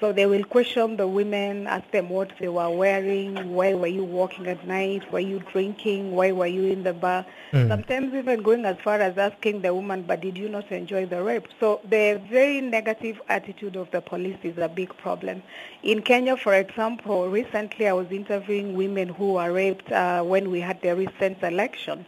So 0.01 0.11
they 0.11 0.25
will 0.25 0.43
question 0.45 0.97
the 0.97 1.07
women, 1.07 1.67
ask 1.67 1.89
them 1.91 2.09
what 2.09 2.31
they 2.39 2.47
were 2.47 2.71
wearing, 2.71 3.53
why 3.53 3.75
were 3.75 3.85
you 3.85 4.03
walking 4.03 4.47
at 4.47 4.65
night, 4.65 5.11
were 5.11 5.19
you 5.19 5.43
drinking, 5.51 6.13
why 6.13 6.31
were 6.31 6.47
you 6.47 6.63
in 6.63 6.81
the 6.81 6.91
bar. 6.91 7.23
Mm. 7.51 7.67
Sometimes 7.67 8.11
even 8.15 8.41
going 8.41 8.65
as 8.65 8.77
far 8.83 8.99
as 8.99 9.15
asking 9.19 9.61
the 9.61 9.71
woman, 9.71 10.01
but 10.01 10.21
did 10.21 10.39
you 10.39 10.49
not 10.49 10.71
enjoy 10.71 11.05
the 11.05 11.21
rape? 11.21 11.45
So 11.59 11.81
the 11.87 12.19
very 12.31 12.61
negative 12.61 13.21
attitude 13.29 13.75
of 13.75 13.91
the 13.91 14.01
police 14.01 14.39
is 14.41 14.57
a 14.57 14.67
big 14.67 14.97
problem. 14.97 15.43
In 15.83 16.01
Kenya, 16.01 16.35
for 16.35 16.55
example, 16.55 17.29
recently 17.29 17.87
I 17.87 17.93
was 17.93 18.07
interviewing 18.09 18.73
women 18.73 19.09
who 19.09 19.33
were 19.33 19.53
raped 19.53 19.91
uh, 19.91 20.23
when 20.23 20.49
we 20.49 20.61
had 20.61 20.81
the 20.81 20.95
recent 20.95 21.43
election. 21.43 22.07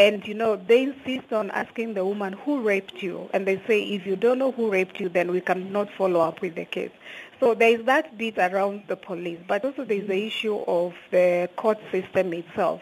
And, 0.00 0.26
you 0.26 0.32
know, 0.32 0.56
they 0.56 0.84
insist 0.84 1.30
on 1.30 1.50
asking 1.50 1.92
the 1.92 2.06
woman 2.06 2.32
who 2.32 2.62
raped 2.62 3.02
you. 3.02 3.28
And 3.34 3.46
they 3.46 3.60
say, 3.66 3.82
if 3.82 4.06
you 4.06 4.16
don't 4.16 4.38
know 4.38 4.50
who 4.50 4.70
raped 4.70 4.98
you, 4.98 5.10
then 5.10 5.30
we 5.30 5.42
cannot 5.42 5.90
follow 5.92 6.20
up 6.20 6.40
with 6.40 6.54
the 6.54 6.64
case. 6.64 6.90
So 7.38 7.52
there 7.52 7.78
is 7.78 7.84
that 7.84 8.16
bit 8.16 8.38
around 8.38 8.84
the 8.88 8.96
police. 8.96 9.40
But 9.46 9.62
also 9.62 9.84
there 9.84 9.98
is 9.98 10.08
the 10.08 10.26
issue 10.26 10.56
of 10.66 10.94
the 11.10 11.50
court 11.56 11.76
system 11.92 12.32
itself. 12.32 12.80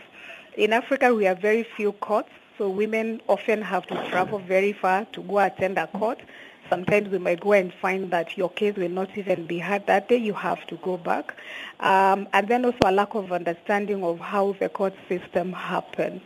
In 0.57 0.73
Africa, 0.73 1.13
we 1.13 1.25
have 1.25 1.41
very 1.41 1.65
few 1.65 1.91
courts. 1.91 2.29
So 2.57 2.71
women 2.71 3.21
often 3.27 3.63
have 3.63 3.85
to 3.89 3.97
travel 4.11 4.39
very 4.39 4.73
far 4.73 5.05
to 5.07 5.21
go 5.23 5.41
attend 5.41 5.77
a 5.77 5.89
court. 5.89 6.21
Sometimes 6.71 7.09
we 7.09 7.19
might 7.19 7.41
go 7.41 7.53
and 7.53 7.73
find 7.83 8.13
that 8.13 8.39
your 8.39 8.51
case 8.51 8.77
will 8.77 8.91
not 8.91 9.19
even 9.19 9.45
be 9.45 9.59
heard 9.59 9.89
that 9.89 10.09
day. 10.09 10.19
You 10.19 10.35
have 10.35 10.65
to 10.69 10.77
go 10.77 10.97
back. 10.97 11.35
Um, 11.81 12.29
and 12.33 12.47
then 12.47 12.65
also 12.65 12.79
a 12.85 12.93
lack 12.93 13.17
of 13.17 13.33
understanding 13.33 14.05
of 14.05 14.21
how 14.21 14.55
the 14.61 14.69
court 14.69 14.95
system 15.09 15.53
happens. 15.53 16.23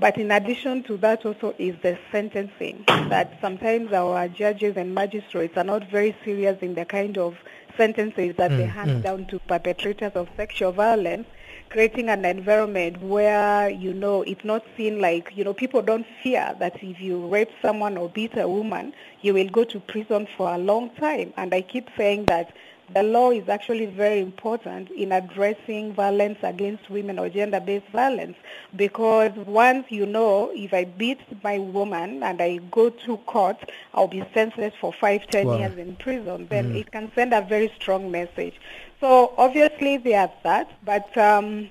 But 0.00 0.16
in 0.16 0.30
addition 0.30 0.82
to 0.84 0.96
that 0.98 1.26
also 1.26 1.54
is 1.58 1.76
the 1.82 1.98
sentencing, 2.10 2.84
that 2.86 3.36
sometimes 3.42 3.92
our 3.92 4.28
judges 4.28 4.78
and 4.78 4.94
magistrates 4.94 5.58
are 5.58 5.64
not 5.64 5.90
very 5.90 6.16
serious 6.24 6.56
in 6.62 6.74
the 6.74 6.86
kind 6.86 7.18
of 7.18 7.36
sentences 7.76 8.34
that 8.36 8.50
mm, 8.50 8.56
they 8.56 8.64
hand 8.64 8.90
mm. 8.90 9.02
down 9.02 9.26
to 9.26 9.38
perpetrators 9.40 10.12
of 10.14 10.30
sexual 10.38 10.72
violence, 10.72 11.26
creating 11.68 12.08
an 12.08 12.24
environment 12.24 13.02
where, 13.02 13.68
you 13.68 13.92
know, 13.92 14.22
it's 14.22 14.42
not 14.42 14.64
seen 14.74 15.02
like, 15.02 15.32
you 15.34 15.44
know, 15.44 15.52
people 15.52 15.82
don't 15.82 16.06
fear 16.22 16.56
that 16.58 16.82
if 16.82 16.98
you 16.98 17.26
rape 17.28 17.50
someone 17.60 17.98
or 17.98 18.08
beat 18.08 18.38
a 18.38 18.48
woman, 18.48 18.94
you 19.20 19.34
will 19.34 19.48
go 19.50 19.64
to 19.64 19.78
prison 19.80 20.26
for 20.34 20.54
a 20.54 20.58
long 20.58 20.88
time. 20.94 21.34
And 21.36 21.52
I 21.52 21.60
keep 21.60 21.90
saying 21.98 22.24
that 22.24 22.54
the 22.94 23.02
law 23.02 23.30
is 23.30 23.48
actually 23.48 23.86
very 23.86 24.20
important 24.20 24.90
in 24.90 25.12
addressing 25.12 25.92
violence 25.94 26.38
against 26.42 26.90
women 26.90 27.18
or 27.18 27.28
gender-based 27.28 27.88
violence 27.88 28.36
because 28.76 29.32
once 29.46 29.86
you 29.90 30.06
know 30.06 30.50
if 30.54 30.74
I 30.74 30.84
beat 30.84 31.20
my 31.42 31.58
woman 31.58 32.22
and 32.22 32.40
I 32.40 32.58
go 32.70 32.90
to 32.90 33.16
court, 33.18 33.58
I'll 33.94 34.08
be 34.08 34.24
sentenced 34.34 34.78
for 34.78 34.92
five, 34.92 35.26
ten 35.28 35.46
wow. 35.46 35.58
years 35.58 35.78
in 35.78 35.96
prison, 35.96 36.48
then 36.50 36.72
mm. 36.72 36.80
it 36.80 36.90
can 36.90 37.12
send 37.14 37.32
a 37.32 37.42
very 37.42 37.72
strong 37.76 38.10
message. 38.10 38.54
So 39.00 39.34
obviously 39.38 39.96
there's 39.96 40.30
that, 40.42 40.72
but 40.84 41.16
um, 41.16 41.70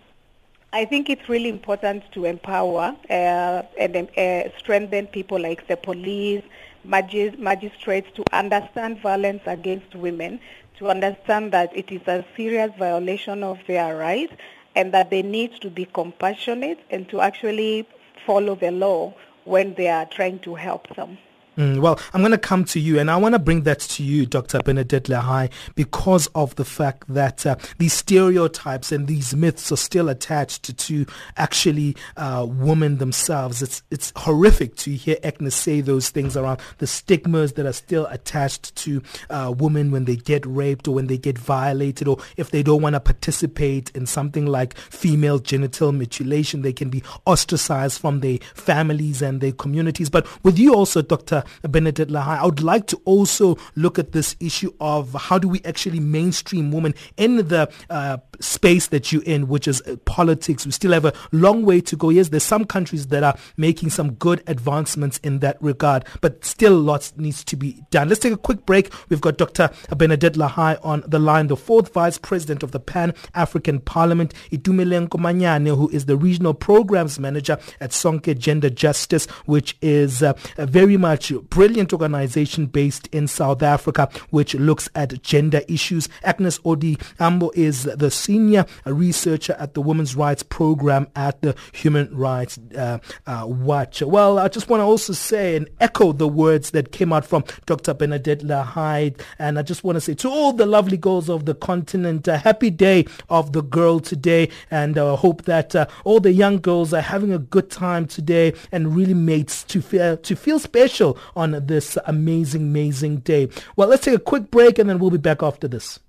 I 0.72 0.86
think 0.86 1.10
it's 1.10 1.28
really 1.28 1.50
important 1.50 2.04
to 2.14 2.26
empower 2.26 2.96
uh, 3.10 3.64
and 3.78 4.10
uh, 4.18 4.58
strengthen 4.58 5.08
people 5.08 5.40
like 5.40 5.68
the 5.68 5.78
police, 5.78 6.44
magistrates 6.84 8.10
to 8.16 8.24
understand 8.32 9.02
violence 9.02 9.42
against 9.46 9.94
women 9.96 10.40
to 10.80 10.88
understand 10.90 11.52
that 11.52 11.76
it 11.76 11.92
is 11.92 12.02
a 12.08 12.26
serious 12.36 12.72
violation 12.80 13.44
of 13.44 13.60
their 13.68 13.96
rights 13.98 14.34
and 14.76 14.94
that 14.94 15.10
they 15.10 15.22
need 15.22 15.52
to 15.62 15.70
be 15.70 15.86
compassionate 15.86 16.80
and 16.90 17.08
to 17.10 17.22
actually 17.22 17.88
follow 18.26 18.56
the 18.56 18.72
law 18.72 19.14
when 19.44 19.74
they 19.76 19.90
are 19.90 20.06
trying 20.06 20.40
to 20.40 20.56
help 20.56 20.88
them. 20.96 21.18
Mm, 21.58 21.80
well, 21.80 22.00
I'm 22.14 22.22
going 22.22 22.32
to 22.32 22.38
come 22.38 22.64
to 22.66 22.80
you, 22.80 23.00
and 23.00 23.12
I 23.12 23.18
want 23.18 23.34
to 23.34 23.40
bring 23.40 23.64
that 23.64 23.80
to 23.82 24.04
you, 24.04 24.26
Dr. 24.26 24.60
Benedict 24.60 25.08
Lahai, 25.08 25.52
because 25.76 26.28
of 26.28 26.56
the 26.56 26.64
fact 26.64 27.04
that 27.14 27.46
uh, 27.46 27.58
these 27.80 27.92
stereotypes 27.92 28.94
and 28.94 29.08
these 29.08 29.36
myths 29.36 29.70
are 29.70 29.76
still 29.78 30.08
attached 30.08 30.78
to 30.78 31.06
actually 31.36 31.98
uh, 32.16 32.46
women 32.48 32.98
themselves. 32.98 33.62
It's 33.62 33.84
it's 33.92 34.14
horrific 34.16 34.78
to 34.78 34.92
hear 34.92 35.18
Agnes 35.22 35.54
say 35.54 35.82
those 35.82 36.10
things 36.10 36.38
around 36.38 36.62
the 36.78 36.88
stigmas 36.88 37.54
that 37.54 37.66
are 37.66 37.74
still 37.74 38.06
attached 38.06 38.74
to 38.78 39.02
uh, 39.30 39.54
women 39.58 39.92
when 39.92 40.06
they 40.06 40.16
get 40.16 40.46
raped 40.46 40.88
or 40.88 40.94
when 40.94 41.08
they 41.08 41.18
get 41.18 41.38
violated, 41.38 42.08
or 42.08 42.20
if 42.38 42.52
they 42.52 42.64
don't 42.64 42.82
want 42.82 42.94
to 42.94 43.02
participate 43.02 43.92
in 43.94 44.06
something 44.06 44.46
like 44.46 44.78
female 44.78 45.40
genital 45.40 45.92
mutilation, 45.92 46.62
they 46.62 46.74
can 46.74 46.90
be 46.90 47.04
ostracized 47.26 48.00
from 48.00 48.22
their 48.22 48.38
families 48.54 49.22
and 49.22 49.42
their 49.42 49.52
communities. 49.52 50.10
But 50.10 50.26
with 50.46 50.58
you 50.58 50.74
also, 50.74 51.02
Dr. 51.02 51.44
Bernadette 51.64 52.10
Lahai, 52.10 52.40
I 52.40 52.46
would 52.46 52.62
like 52.62 52.88
to 52.88 53.02
also 53.06 53.58
look 53.76 54.00
at 54.00 54.12
this 54.12 54.36
issue 54.40 54.72
of 54.80 55.14
how 55.14 55.38
do 55.40 55.48
we 55.48 55.62
actually 55.66 56.00
mainstream 56.00 56.72
women 56.72 56.94
in 57.18 57.48
the 57.48 57.72
uh, 57.90 58.18
space 58.40 58.88
that 58.88 59.12
you're 59.12 59.24
in, 59.24 59.48
which 59.48 59.68
is 59.68 59.82
uh, 59.82 59.96
politics. 60.06 60.66
We 60.66 60.72
still 60.72 60.92
have 60.94 61.06
a 61.06 61.14
long 61.32 61.66
way 61.66 61.82
to 61.82 61.96
go. 61.96 62.10
Yes, 62.10 62.30
there's 62.30 62.44
some 62.44 62.66
countries 62.66 63.08
that 63.08 63.24
are 63.24 63.38
making 63.58 63.90
some 63.90 64.14
good 64.14 64.44
advancements 64.48 65.18
in 65.20 65.40
that 65.40 65.62
regard, 65.62 66.06
but 66.22 66.44
still 66.46 66.78
lots 66.78 67.16
needs 67.18 67.44
to 67.46 67.56
be 67.56 67.82
done. 67.92 68.10
Let's 68.10 68.22
take 68.22 68.34
a 68.34 68.38
quick 68.38 68.66
break. 68.66 68.92
We've 69.10 69.22
got 69.22 69.38
Dr. 69.38 69.70
Benedict 69.96 70.36
Lahai 70.36 70.80
on 70.84 71.04
the 71.08 71.20
line, 71.20 71.48
the 71.48 71.58
fourth 71.58 71.94
vice 71.94 72.18
president 72.18 72.64
of 72.64 72.72
the 72.72 72.80
Pan 72.80 73.14
African 73.36 73.80
Parliament, 73.80 74.34
Itumeleng 74.52 75.10
Komanyane, 75.10 75.76
who 75.76 75.90
is 75.90 76.06
the 76.06 76.18
regional 76.18 76.54
programs 76.54 77.20
manager 77.20 77.58
at 77.80 77.92
Sonke 77.92 78.38
Gender 78.38 78.70
Justice, 78.70 79.26
which 79.46 79.78
is 79.82 80.24
uh, 80.24 80.34
a 80.58 80.66
very 80.66 80.98
much 80.98 81.34
brilliant 81.50 81.94
organization 81.94 82.66
based 82.66 83.08
in 83.08 83.28
South 83.28 83.62
Africa, 83.62 84.10
which 84.30 84.56
looks 84.56 84.90
at 84.96 85.22
gender 85.22 85.62
issues. 85.68 86.10
Agnes 86.24 86.60
Odi 86.66 86.98
Ambo 87.20 87.52
is 87.56 87.84
the 87.84 88.12
senior 88.30 88.64
researcher 88.86 89.56
at 89.58 89.74
the 89.74 89.82
Women's 89.82 90.16
Rights 90.16 90.44
Program 90.44 91.08
at 91.16 91.42
the 91.42 91.56
Human 91.74 92.16
Rights 92.16 92.60
uh, 92.78 93.00
uh, 93.26 93.46
Watch. 93.48 94.04
Well, 94.04 94.38
I 94.38 94.50
just 94.50 94.70
want 94.70 94.82
to 94.82 94.86
also 94.86 95.14
say 95.14 95.56
and 95.56 95.68
echo 95.80 96.12
the 96.12 96.28
words 96.28 96.70
that 96.72 96.92
came 96.92 97.12
out 97.12 97.26
from 97.26 97.44
Dr. 97.66 97.96
Benedict 97.96 98.44
Lahai, 98.44 99.20
and 99.40 99.58
I 99.58 99.64
just 99.64 99.84
want 99.84 99.96
to 99.96 100.02
say 100.02 100.14
to 100.14 100.30
all 100.30 100.54
the 100.54 100.68
lovely 100.68 100.96
girls 100.96 101.28
of 101.28 101.46
the 101.46 101.56
continent, 101.56 102.28
a 102.28 102.38
happy 102.38 102.70
day 102.70 103.08
of 103.30 103.52
the 103.52 103.64
girl 103.64 104.00
today, 104.00 104.50
and 104.70 104.96
I 105.00 105.08
uh, 105.08 105.16
hope 105.16 105.46
that 105.46 105.76
uh, 105.76 105.88
all 106.04 106.20
the 106.20 106.32
young 106.32 106.60
girls 106.60 106.94
are 106.94 107.02
having 107.02 107.34
a 107.34 107.40
good 107.40 107.72
time 107.72 108.06
today 108.06 108.54
and 108.72 108.96
really 108.96 109.16
mates 109.16 109.64
to 109.64 109.82
feel 109.82 110.18
to 110.18 110.36
feel 110.36 110.60
special 110.60 111.18
on 111.36 111.66
this 111.66 111.98
amazing, 112.06 112.62
amazing 112.62 113.22
day. 113.22 113.50
Well, 113.76 113.88
let's 113.88 114.06
take 114.06 114.14
a 114.14 114.20
quick 114.20 114.52
break, 114.52 114.78
and 114.78 114.88
then 114.88 115.00
we'll 115.00 115.10
be 115.10 115.18
back 115.18 115.42
after 115.42 115.68
this. 115.68 116.00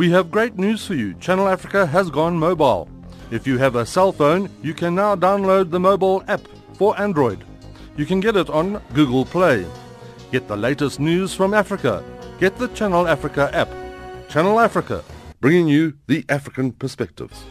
We 0.00 0.08
have 0.12 0.30
great 0.30 0.56
news 0.56 0.86
for 0.86 0.94
you. 0.94 1.12
Channel 1.20 1.46
Africa 1.46 1.84
has 1.84 2.08
gone 2.08 2.34
mobile. 2.34 2.88
If 3.30 3.46
you 3.46 3.58
have 3.58 3.76
a 3.76 3.84
cell 3.84 4.12
phone, 4.12 4.48
you 4.62 4.72
can 4.72 4.94
now 4.94 5.14
download 5.14 5.70
the 5.70 5.78
mobile 5.78 6.24
app 6.26 6.40
for 6.72 6.98
Android. 6.98 7.44
You 7.98 8.06
can 8.06 8.18
get 8.20 8.34
it 8.34 8.48
on 8.48 8.80
Google 8.94 9.26
Play. 9.26 9.66
Get 10.32 10.48
the 10.48 10.56
latest 10.56 11.00
news 11.00 11.34
from 11.34 11.52
Africa. 11.52 12.02
Get 12.38 12.56
the 12.56 12.68
Channel 12.68 13.06
Africa 13.06 13.50
app. 13.52 13.68
Channel 14.30 14.58
Africa, 14.58 15.04
bringing 15.42 15.68
you 15.68 15.92
the 16.06 16.24
African 16.30 16.72
perspectives. 16.72 17.44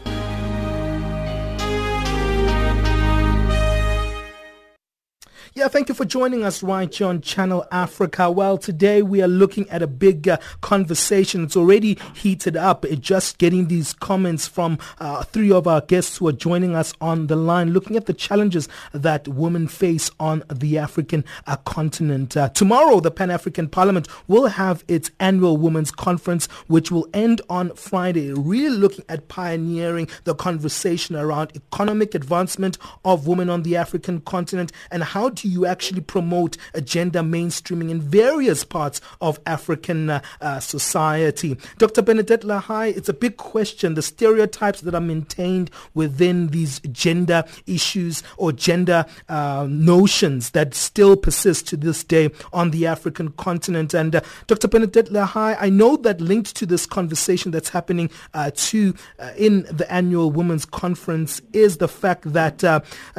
Yeah, 5.52 5.66
thank 5.66 5.88
you 5.88 5.96
for 5.96 6.04
joining 6.04 6.44
us 6.44 6.62
right 6.62 6.94
here 6.94 7.08
on 7.08 7.22
Channel 7.22 7.66
Africa. 7.72 8.30
Well, 8.30 8.56
today 8.56 9.02
we 9.02 9.20
are 9.20 9.26
looking 9.26 9.68
at 9.68 9.82
a 9.82 9.88
big 9.88 10.28
uh, 10.28 10.38
conversation. 10.60 11.42
It's 11.42 11.56
already 11.56 11.98
heated 12.14 12.56
up. 12.56 12.84
It's 12.84 13.00
just 13.00 13.38
getting 13.38 13.66
these 13.66 13.92
comments 13.92 14.46
from 14.46 14.78
uh, 15.00 15.24
three 15.24 15.50
of 15.50 15.66
our 15.66 15.80
guests 15.80 16.18
who 16.18 16.28
are 16.28 16.32
joining 16.32 16.76
us 16.76 16.94
on 17.00 17.26
the 17.26 17.34
line, 17.34 17.72
looking 17.72 17.96
at 17.96 18.06
the 18.06 18.14
challenges 18.14 18.68
that 18.92 19.26
women 19.26 19.66
face 19.66 20.08
on 20.20 20.44
the 20.54 20.78
African 20.78 21.24
uh, 21.48 21.56
continent. 21.56 22.36
Uh, 22.36 22.48
tomorrow, 22.50 23.00
the 23.00 23.10
Pan 23.10 23.32
African 23.32 23.68
Parliament 23.68 24.06
will 24.28 24.46
have 24.46 24.84
its 24.86 25.10
annual 25.18 25.56
Women's 25.56 25.90
Conference, 25.90 26.46
which 26.68 26.92
will 26.92 27.08
end 27.12 27.42
on 27.50 27.74
Friday, 27.74 28.32
really 28.32 28.76
looking 28.76 29.04
at 29.08 29.26
pioneering 29.26 30.06
the 30.22 30.34
conversation 30.36 31.16
around 31.16 31.50
economic 31.56 32.14
advancement 32.14 32.78
of 33.04 33.26
women 33.26 33.50
on 33.50 33.64
the 33.64 33.76
African 33.76 34.20
continent 34.20 34.70
and 34.92 35.02
how 35.02 35.28
do 35.40 35.48
you 35.48 35.64
actually 35.64 36.02
promote 36.02 36.56
a 36.74 36.80
gender 36.80 37.20
mainstreaming 37.20 37.90
in 37.90 38.00
various 38.00 38.62
parts 38.62 39.00
of 39.20 39.40
African 39.46 40.10
uh, 40.10 40.20
uh, 40.40 40.60
society? 40.60 41.56
Dr. 41.78 42.02
Benedict 42.02 42.44
Lahai, 42.44 42.94
it's 42.94 43.08
a 43.08 43.14
big 43.14 43.38
question. 43.38 43.94
The 43.94 44.02
stereotypes 44.02 44.82
that 44.82 44.94
are 44.94 45.00
maintained 45.00 45.70
within 45.94 46.48
these 46.48 46.80
gender 46.92 47.44
issues 47.66 48.22
or 48.36 48.52
gender 48.52 49.06
uh, 49.28 49.66
notions 49.68 50.50
that 50.50 50.74
still 50.74 51.16
persist 51.16 51.66
to 51.68 51.76
this 51.76 52.04
day 52.04 52.30
on 52.52 52.70
the 52.70 52.86
African 52.86 53.30
continent. 53.32 53.94
And 53.94 54.16
uh, 54.16 54.20
Dr. 54.46 54.68
Benedict 54.68 55.10
Lahai, 55.10 55.56
I 55.58 55.70
know 55.70 55.96
that 55.98 56.20
linked 56.20 56.54
to 56.56 56.66
this 56.66 56.84
conversation 56.84 57.50
that's 57.50 57.70
happening 57.70 58.10
uh, 58.34 58.50
to 58.54 58.94
uh, 59.18 59.30
in 59.38 59.62
the 59.70 59.90
annual 59.90 60.30
Women's 60.30 60.66
Conference 60.66 61.40
is 61.52 61.78
the 61.78 61.88
fact 61.88 62.30
that 62.32 62.62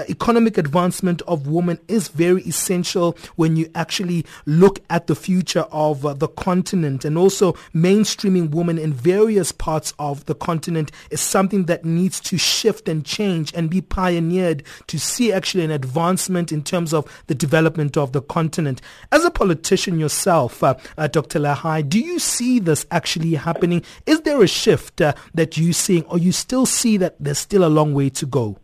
economic 0.08 0.58
advancement 0.58 1.22
of 1.24 1.48
women 1.48 1.80
is 1.88 2.11
very 2.12 2.42
essential 2.44 3.18
when 3.36 3.56
you 3.56 3.70
actually 3.76 4.26
look 4.46 4.80
at 4.90 5.08
the 5.08 5.16
future 5.16 5.66
of 5.72 6.06
uh, 6.06 6.14
the 6.14 6.28
continent 6.28 7.06
and 7.06 7.18
also 7.18 7.54
mainstreaming 7.74 8.52
women 8.52 8.78
in 8.78 8.94
various 8.94 9.52
parts 9.52 9.94
of 10.00 10.26
the 10.26 10.36
continent 10.36 10.92
is 11.10 11.22
something 11.22 11.66
that 11.66 11.86
needs 11.86 12.20
to 12.20 12.38
shift 12.38 12.88
and 12.88 13.06
change 13.06 13.54
and 13.54 13.70
be 13.70 13.82
pioneered 13.82 14.64
to 14.88 15.00
see 15.00 15.32
actually 15.32 15.64
an 15.64 15.72
advancement 15.72 16.52
in 16.52 16.64
terms 16.64 16.94
of 16.94 17.06
the 17.28 17.36
development 17.36 17.98
of 17.98 18.12
the 18.12 18.22
continent. 18.22 18.82
As 19.12 19.26
a 19.26 19.32
politician 19.32 20.00
yourself, 20.00 20.64
uh, 20.64 20.76
uh, 20.98 21.08
Dr. 21.08 21.40
Lahai, 21.40 21.88
do 21.88 22.00
you 22.00 22.20
see 22.20 22.60
this 22.60 22.86
actually 22.92 23.34
happening? 23.36 23.84
Is 24.06 24.22
there 24.22 24.42
a 24.42 24.48
shift 24.48 25.02
uh, 25.02 25.14
that 25.34 25.58
you're 25.58 25.74
seeing 25.74 26.04
or 26.06 26.18
you 26.18 26.32
still 26.32 26.66
see 26.66 26.98
that 26.98 27.16
there's 27.20 27.40
still 27.40 27.66
a 27.66 27.70
long 27.70 27.94
way 27.94 28.10
to 28.10 28.26
go? 28.26 28.58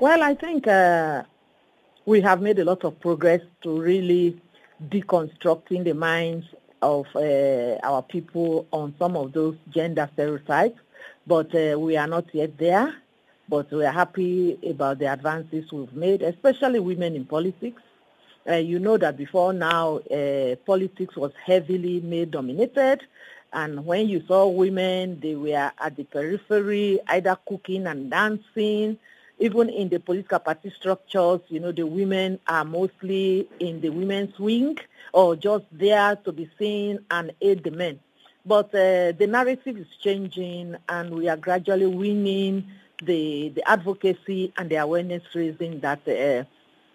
Well, 0.00 0.22
I 0.22 0.34
think 0.34 0.66
uh, 0.66 1.22
we 2.04 2.20
have 2.20 2.40
made 2.40 2.58
a 2.58 2.64
lot 2.64 2.84
of 2.84 2.98
progress 3.00 3.40
to 3.62 3.80
really 3.80 4.40
deconstructing 4.88 5.84
the 5.84 5.94
minds 5.94 6.46
of 6.80 7.06
uh, 7.14 7.76
our 7.84 8.02
people 8.02 8.66
on 8.72 8.94
some 8.98 9.16
of 9.16 9.32
those 9.32 9.56
gender 9.70 10.08
stereotypes, 10.14 10.80
but 11.26 11.54
uh, 11.54 11.78
we 11.78 11.96
are 11.96 12.08
not 12.08 12.24
yet 12.34 12.58
there. 12.58 12.94
But 13.48 13.70
we 13.70 13.84
are 13.84 13.92
happy 13.92 14.58
about 14.68 14.98
the 14.98 15.12
advances 15.12 15.70
we've 15.72 15.92
made, 15.92 16.22
especially 16.22 16.80
women 16.80 17.14
in 17.14 17.24
politics. 17.24 17.82
Uh, 18.48 18.54
you 18.54 18.78
know 18.78 18.96
that 18.96 19.16
before 19.16 19.52
now, 19.52 19.98
uh, 19.98 20.56
politics 20.64 21.16
was 21.16 21.32
heavily 21.44 22.00
male 22.00 22.26
dominated. 22.26 23.02
And 23.52 23.84
when 23.84 24.08
you 24.08 24.24
saw 24.26 24.48
women, 24.48 25.20
they 25.20 25.34
were 25.34 25.70
at 25.78 25.96
the 25.96 26.04
periphery, 26.04 26.98
either 27.08 27.36
cooking 27.46 27.86
and 27.86 28.10
dancing, 28.10 28.96
even 29.42 29.68
in 29.68 29.88
the 29.88 29.98
political 29.98 30.38
party 30.38 30.70
structures, 30.70 31.40
you 31.48 31.58
know, 31.58 31.72
the 31.72 31.82
women 31.84 32.38
are 32.46 32.64
mostly 32.64 33.48
in 33.58 33.80
the 33.80 33.88
women's 33.88 34.38
wing 34.38 34.78
or 35.12 35.34
just 35.34 35.64
there 35.72 36.14
to 36.14 36.30
be 36.30 36.48
seen 36.60 37.00
and 37.10 37.32
aid 37.40 37.64
the 37.64 37.72
men. 37.72 37.98
But 38.46 38.66
uh, 38.66 39.10
the 39.18 39.26
narrative 39.28 39.76
is 39.76 39.88
changing 40.00 40.76
and 40.88 41.10
we 41.10 41.28
are 41.28 41.36
gradually 41.36 41.86
winning 41.86 42.68
the, 43.02 43.48
the 43.48 43.68
advocacy 43.68 44.52
and 44.56 44.70
the 44.70 44.76
awareness 44.76 45.24
raising 45.34 45.80
that 45.80 46.06
uh, 46.06 46.44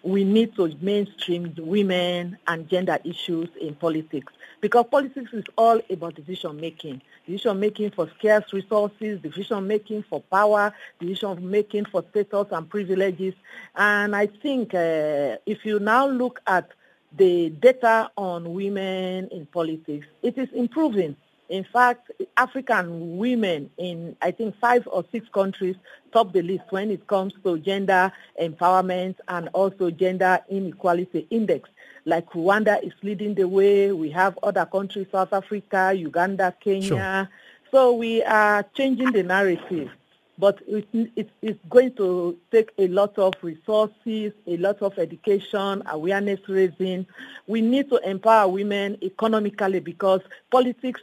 we 0.02 0.24
need 0.24 0.56
to 0.56 0.74
mainstream 0.80 1.52
women 1.58 2.38
and 2.46 2.66
gender 2.70 2.98
issues 3.04 3.50
in 3.60 3.74
politics 3.74 4.32
because 4.62 4.86
politics 4.90 5.34
is 5.34 5.44
all 5.58 5.80
about 5.90 6.14
decision 6.14 6.58
making 6.58 7.02
decision 7.28 7.60
making 7.60 7.90
for 7.90 8.08
scarce 8.18 8.52
resources, 8.52 9.20
decision 9.20 9.66
making 9.66 10.02
for 10.02 10.20
power, 10.20 10.72
decision 10.98 11.50
making 11.50 11.84
for 11.84 12.02
status 12.10 12.46
and 12.50 12.68
privileges. 12.68 13.34
And 13.76 14.16
I 14.16 14.26
think 14.26 14.74
uh, 14.74 15.36
if 15.44 15.64
you 15.64 15.78
now 15.78 16.08
look 16.08 16.40
at 16.46 16.70
the 17.16 17.50
data 17.50 18.10
on 18.16 18.54
women 18.54 19.28
in 19.28 19.46
politics, 19.46 20.06
it 20.22 20.38
is 20.38 20.48
improving. 20.54 21.16
In 21.48 21.64
fact, 21.64 22.10
African 22.36 23.16
women 23.16 23.70
in, 23.78 24.16
I 24.20 24.30
think, 24.30 24.58
five 24.60 24.86
or 24.90 25.04
six 25.10 25.28
countries 25.28 25.76
top 26.12 26.32
the 26.32 26.42
list 26.42 26.64
when 26.70 26.90
it 26.90 27.06
comes 27.06 27.34
to 27.44 27.58
gender 27.58 28.12
empowerment 28.40 29.16
and 29.28 29.48
also 29.52 29.90
gender 29.90 30.40
inequality 30.48 31.26
index 31.30 31.68
like 32.08 32.26
Rwanda 32.30 32.82
is 32.82 32.92
leading 33.02 33.34
the 33.34 33.46
way. 33.46 33.92
We 33.92 34.10
have 34.10 34.38
other 34.42 34.64
countries, 34.64 35.06
South 35.12 35.32
Africa, 35.32 35.92
Uganda, 35.94 36.54
Kenya. 36.58 36.82
Sure. 36.88 37.28
So 37.70 37.92
we 37.92 38.22
are 38.22 38.64
changing 38.74 39.12
the 39.12 39.22
narrative. 39.22 39.90
But 40.38 40.60
it, 40.66 40.88
it, 40.92 41.28
it's 41.42 41.58
going 41.68 41.94
to 41.96 42.38
take 42.52 42.70
a 42.78 42.86
lot 42.88 43.18
of 43.18 43.34
resources, 43.42 44.32
a 44.46 44.56
lot 44.56 44.80
of 44.82 44.96
education, 44.98 45.82
awareness 45.86 46.40
raising. 46.48 47.06
We 47.46 47.60
need 47.60 47.90
to 47.90 47.96
empower 48.08 48.48
women 48.48 48.98
economically 49.02 49.80
because 49.80 50.20
politics 50.50 51.00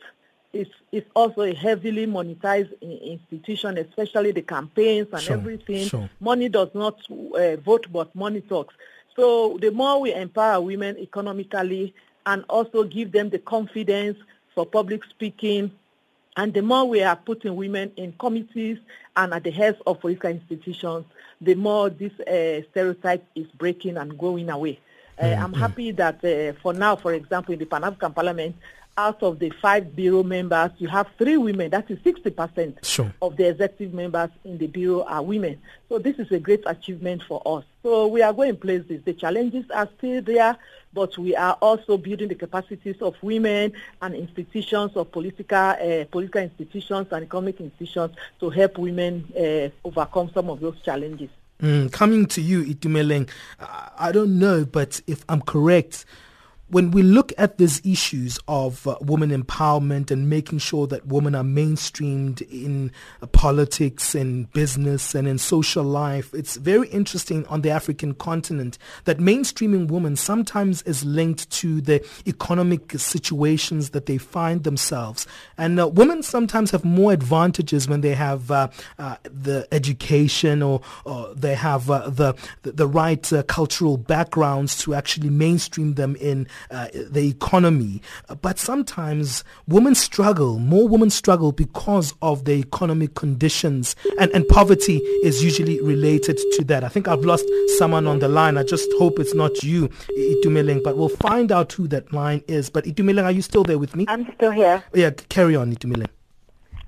is, 0.55 0.67
is 0.91 1.03
also 1.13 1.41
a 1.41 1.53
heavily 1.53 2.07
monetized 2.07 2.73
institution, 2.81 3.77
especially 3.77 4.31
the 4.31 4.41
campaigns 4.41 5.07
and 5.11 5.21
sure, 5.21 5.37
everything. 5.37 5.87
Sure. 5.87 6.09
Money 6.19 6.49
does 6.49 6.69
not 6.73 6.99
uh, 7.11 7.55
vote, 7.57 7.87
but 7.91 8.13
money 8.15 8.41
talks. 8.41 8.73
So 9.15 9.57
the 9.61 9.71
more 9.71 10.01
we 10.01 10.13
empower 10.13 10.61
women 10.61 10.97
economically 10.97 11.93
and 12.25 12.43
also 12.49 12.83
give 12.83 13.11
them 13.11 13.29
the 13.29 13.39
confidence 13.39 14.17
for 14.53 14.65
public 14.65 15.03
speaking, 15.05 15.71
and 16.37 16.53
the 16.53 16.61
more 16.61 16.85
we 16.85 17.03
are 17.03 17.15
putting 17.15 17.55
women 17.55 17.91
in 17.97 18.13
committees 18.13 18.77
and 19.15 19.33
at 19.33 19.43
the 19.43 19.51
heads 19.51 19.77
of 19.85 19.99
political 19.99 20.29
institutions, 20.29 21.05
the 21.39 21.55
more 21.55 21.89
this 21.89 22.11
uh, 22.21 22.61
stereotype 22.71 23.25
is 23.35 23.47
breaking 23.57 23.97
and 23.97 24.17
going 24.17 24.49
away. 24.49 24.79
Uh, 25.21 25.27
I'm 25.27 25.53
happy 25.53 25.91
that 25.91 26.23
uh, 26.25 26.59
for 26.61 26.73
now, 26.73 26.97
for 26.97 27.13
example, 27.13 27.53
in 27.53 27.59
the 27.59 27.65
Pan 27.65 27.85
African 27.85 28.11
Parliament, 28.11 28.55
out 28.97 29.21
of 29.23 29.39
the 29.39 29.49
five 29.61 29.95
bureau 29.95 30.23
members, 30.23 30.71
you 30.77 30.87
have 30.87 31.07
three 31.17 31.35
women. 31.37 31.69
That 31.71 31.89
is 31.91 31.99
60% 31.99 32.83
Sure. 32.85 33.13
of 33.21 33.35
the 33.35 33.49
executive 33.49 33.93
members 33.93 34.29
in 34.45 34.57
the 34.57 34.67
bureau 34.67 35.03
are 35.03 35.21
women. 35.21 35.59
So 35.89 35.99
this 35.99 36.17
is 36.17 36.31
a 36.31 36.39
great 36.39 36.63
achievement 36.65 37.23
for 37.23 37.41
us. 37.45 37.65
So 37.83 38.07
we 38.07 38.21
are 38.21 38.31
going 38.33 38.55
places. 38.57 39.01
The 39.03 39.13
challenges 39.13 39.65
are 39.73 39.89
still 39.97 40.21
there, 40.21 40.55
but 40.93 41.17
we 41.17 41.35
are 41.35 41.57
also 41.61 41.97
building 41.97 42.29
the 42.29 42.35
capacities 42.35 42.95
of 43.01 43.15
women 43.21 43.73
and 44.01 44.15
institutions 44.15 44.91
of 44.95 45.11
political, 45.11 45.57
uh, 45.57 46.05
political 46.09 46.41
institutions 46.41 47.07
and 47.11 47.23
economic 47.25 47.59
institutions 47.59 48.15
to 48.39 48.49
help 48.49 48.77
women 48.77 49.27
uh, 49.37 49.69
overcome 49.87 50.31
some 50.33 50.49
of 50.49 50.61
those 50.61 50.79
challenges. 50.83 51.29
Mm, 51.61 51.91
coming 51.91 52.25
to 52.27 52.41
you, 52.41 52.63
Itumeleng, 52.63 53.29
I 53.59 53.89
I 53.97 54.11
don't 54.11 54.39
know, 54.39 54.65
but 54.65 54.99
if 55.07 55.23
I'm 55.29 55.41
correct, 55.41 56.05
when 56.75 56.91
we 56.91 57.01
look 57.01 57.31
at 57.37 57.57
these 57.57 57.81
issues 57.85 58.37
of 58.49 58.85
uh, 58.85 58.97
women 58.99 59.29
empowerment 59.29 60.11
and 60.11 60.29
making 60.29 60.59
sure 60.59 60.85
that 60.85 61.07
women 61.07 61.33
are 61.33 61.41
mainstreamed 61.41 62.41
in 62.51 62.91
uh, 63.21 63.27
politics 63.27 64.13
and 64.13 64.51
business 64.51 65.15
and 65.15 65.25
in 65.25 65.37
social 65.37 65.85
life, 65.85 66.33
it's 66.33 66.57
very 66.57 66.89
interesting 66.89 67.47
on 67.47 67.61
the 67.61 67.69
African 67.69 68.13
continent 68.13 68.77
that 69.05 69.19
mainstreaming 69.19 69.87
women 69.87 70.17
sometimes 70.17 70.81
is 70.81 71.05
linked 71.05 71.49
to 71.49 71.79
the 71.79 72.05
economic 72.27 72.91
situations 72.99 73.91
that 73.91 74.05
they 74.05 74.17
find 74.17 74.65
themselves. 74.65 75.25
And 75.57 75.79
uh, 75.79 75.87
women 75.87 76.23
sometimes 76.23 76.71
have 76.71 76.83
more 76.83 77.13
advantages 77.13 77.87
when 77.87 78.01
they 78.01 78.15
have 78.15 78.51
uh, 78.51 78.67
uh, 78.99 79.15
the 79.23 79.65
education 79.71 80.61
or, 80.61 80.81
or 81.05 81.33
they 81.35 81.55
have 81.55 81.89
uh, 81.89 82.09
the, 82.09 82.33
the, 82.63 82.85
right 82.85 83.31
cultural 83.47 83.95
backgrounds 83.95 84.77
to 84.79 84.93
actually 84.93 85.29
mainstream 85.29 85.93
them 85.93 86.17
in 86.17 86.47
uh, 86.71 86.87
the 86.93 87.27
economy. 87.27 88.01
But 88.41 88.59
sometimes 88.59 89.43
women 89.67 89.95
struggle, 89.95 90.59
more 90.59 90.87
women 90.87 91.09
struggle 91.09 91.51
because 91.51 92.13
of 92.21 92.45
the 92.45 92.53
economic 92.53 93.15
conditions 93.15 93.95
and, 94.19 94.31
and 94.31 94.47
poverty 94.47 94.97
is 95.23 95.43
usually 95.43 95.81
related 95.81 96.37
to 96.53 96.63
that. 96.65 96.83
I 96.83 96.89
think 96.89 97.07
I've 97.07 97.25
lost 97.25 97.45
someone 97.77 98.07
on 98.07 98.19
the 98.19 98.27
line. 98.27 98.57
I 98.57 98.63
just 98.63 98.89
hope 98.97 99.19
it's 99.19 99.33
not 99.33 99.63
you, 99.63 99.89
Itumeleng, 100.17 100.83
but 100.83 100.97
we'll 100.97 101.09
find 101.09 101.51
out 101.51 101.71
who 101.73 101.87
that 101.89 102.11
line 102.13 102.43
is. 102.47 102.69
But 102.69 102.85
Itumeleng, 102.85 103.23
are 103.23 103.31
you 103.31 103.41
still 103.41 103.63
there 103.63 103.77
with 103.77 103.95
me? 103.95 104.05
I'm 104.07 104.31
still 104.35 104.51
here. 104.51 104.83
Yeah, 104.93 105.11
carry 105.11 105.55
on, 105.55 105.73
Itumeleng. 105.73 106.09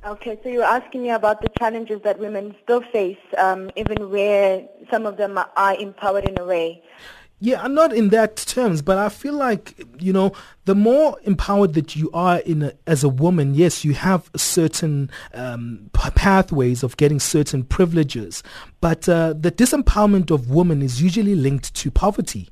Okay, 0.06 0.40
so 0.42 0.48
you're 0.48 0.63
asking 0.63 1.04
me 1.04 1.10
about 1.10 1.42
the 1.42 1.50
challenges 1.60 2.02
that 2.04 2.18
women 2.18 2.56
still 2.63 2.82
face, 2.94 3.18
um, 3.38 3.70
even 3.76 4.10
where 4.10 4.66
some 4.90 5.06
of 5.06 5.18
them 5.18 5.38
are 5.38 5.76
empowered 5.76 6.24
in 6.30 6.40
a 6.40 6.46
way. 6.46 6.82
Yeah, 7.39 7.62
I'm 7.62 7.76
not 7.76 7.93
in 7.93 8.10
that 8.10 8.36
terms, 8.36 8.82
but 8.82 8.97
I 8.97 9.10
feel 9.10 9.34
like 9.34 9.86
you 10.00 10.12
know 10.12 10.34
the 10.65 10.73
more 10.73 11.19
empowered 11.23 11.76
that 11.76 11.95
you 11.95 12.10
are 12.12 12.39
in 12.39 12.63
a, 12.63 12.73
as 12.88 13.04
a 13.04 13.10
woman, 13.10 13.54
yes, 13.54 13.86
you 13.86 13.93
have 13.93 14.32
certain 14.36 15.12
um, 15.36 15.91
pathways 15.93 16.82
of 16.82 16.97
getting 16.97 17.19
certain 17.19 17.63
privileges, 17.63 18.41
but 18.82 19.08
uh, 19.08 19.34
the 19.34 19.52
disempowerment 19.52 20.32
of 20.32 20.50
women 20.50 20.82
is 20.82 21.00
usually 21.00 21.36
linked 21.36 21.76
to 21.76 21.91
poverty. 21.91 22.50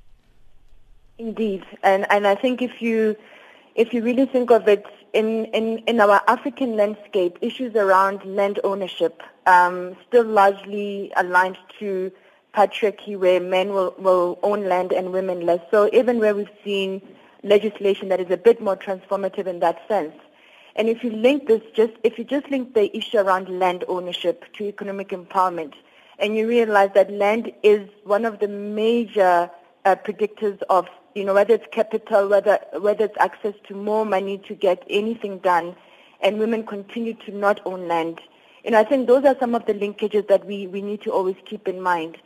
Indeed, 1.18 1.64
and 1.82 2.06
and 2.12 2.28
I 2.28 2.36
think 2.36 2.62
if 2.62 2.80
you 2.80 3.16
if 3.74 3.92
you 3.92 4.04
really 4.04 4.28
think 4.28 4.52
of 4.52 4.68
it 4.68 4.86
in 5.14 5.46
in, 5.46 5.80
in 5.88 6.00
our 6.00 6.22
African 6.28 6.76
landscape, 6.76 7.40
issues 7.42 7.74
around 7.76 8.24
land 8.24 8.60
ownership 8.64 9.24
um, 9.48 9.96
still 10.08 10.26
largely 10.26 11.12
aligned 11.16 11.58
to 11.80 12.12
patriarchy, 12.56 13.18
where 13.18 13.40
men 13.40 13.74
will, 13.74 13.94
will 13.98 14.40
own 14.44 14.66
land 14.74 14.92
and 14.92 15.12
women 15.12 15.46
less. 15.46 15.60
So 15.72 15.90
even 15.94 16.20
where 16.20 16.36
we've 16.36 16.58
seen 16.64 17.02
legislation 17.44 18.10
that 18.10 18.20
is 18.20 18.32
a 18.32 18.38
bit 18.38 18.62
more 18.62 18.78
transformative 18.78 19.46
in 19.46 19.60
that 19.60 19.78
sense. 19.88 20.16
And 20.76 20.90
if 20.90 21.04
you 21.04 21.12
link 21.12 21.48
this, 21.48 21.62
just 21.74 21.94
if 22.04 22.18
you 22.18 22.24
just 22.24 22.50
link 22.50 22.74
the 22.74 22.96
issue 22.96 23.18
around 23.18 23.48
land 23.48 23.86
ownership 23.88 24.46
to 24.54 24.66
economic 24.66 25.10
empowerment, 25.10 25.74
and 26.20 26.36
you 26.36 26.48
realize 26.48 26.90
that 26.96 27.12
land 27.12 27.52
is 27.64 27.88
one 28.04 28.26
of 28.26 28.40
the 28.40 28.48
major 28.48 29.50
uh, 29.86 29.96
predictors 29.96 30.62
of, 30.70 30.88
you 31.14 31.24
know, 31.24 31.34
whether 31.34 31.54
it's 31.54 31.68
capital, 31.72 32.28
whether 32.28 32.60
whether 32.80 33.06
it's 33.06 33.18
access 33.20 33.54
to 33.68 33.74
more 33.74 34.06
money 34.06 34.38
to 34.40 34.56
get 34.56 34.84
anything 34.90 35.38
done, 35.40 35.76
and 36.22 36.40
women 36.40 36.66
continue 36.66 37.14
to 37.26 37.32
not 37.32 37.62
own 37.66 37.88
land. 37.88 38.20
And 38.66 38.76
I 38.76 38.84
think 38.84 39.08
those 39.08 39.24
are 39.26 39.38
some 39.40 39.56
of 39.56 39.66
the 39.66 39.74
linkages 39.74 40.28
that 40.28 40.46
we, 40.46 40.68
we 40.68 40.82
need 40.82 41.02
to 41.04 41.12
always 41.12 41.36
keep 41.46 41.68
in 41.68 41.80
mind. 41.82 42.18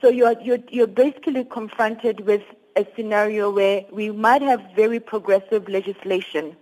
So 0.00 0.08
you're, 0.08 0.40
you're, 0.40 0.58
you're 0.70 0.86
basically 0.86 1.44
confronted 1.44 2.20
with 2.20 2.42
a 2.76 2.86
scenario 2.96 3.50
where 3.50 3.84
we 3.92 4.10
might 4.10 4.42
have 4.42 4.62
very 4.74 4.98
progressive 4.98 5.68
legislation, 5.68 6.56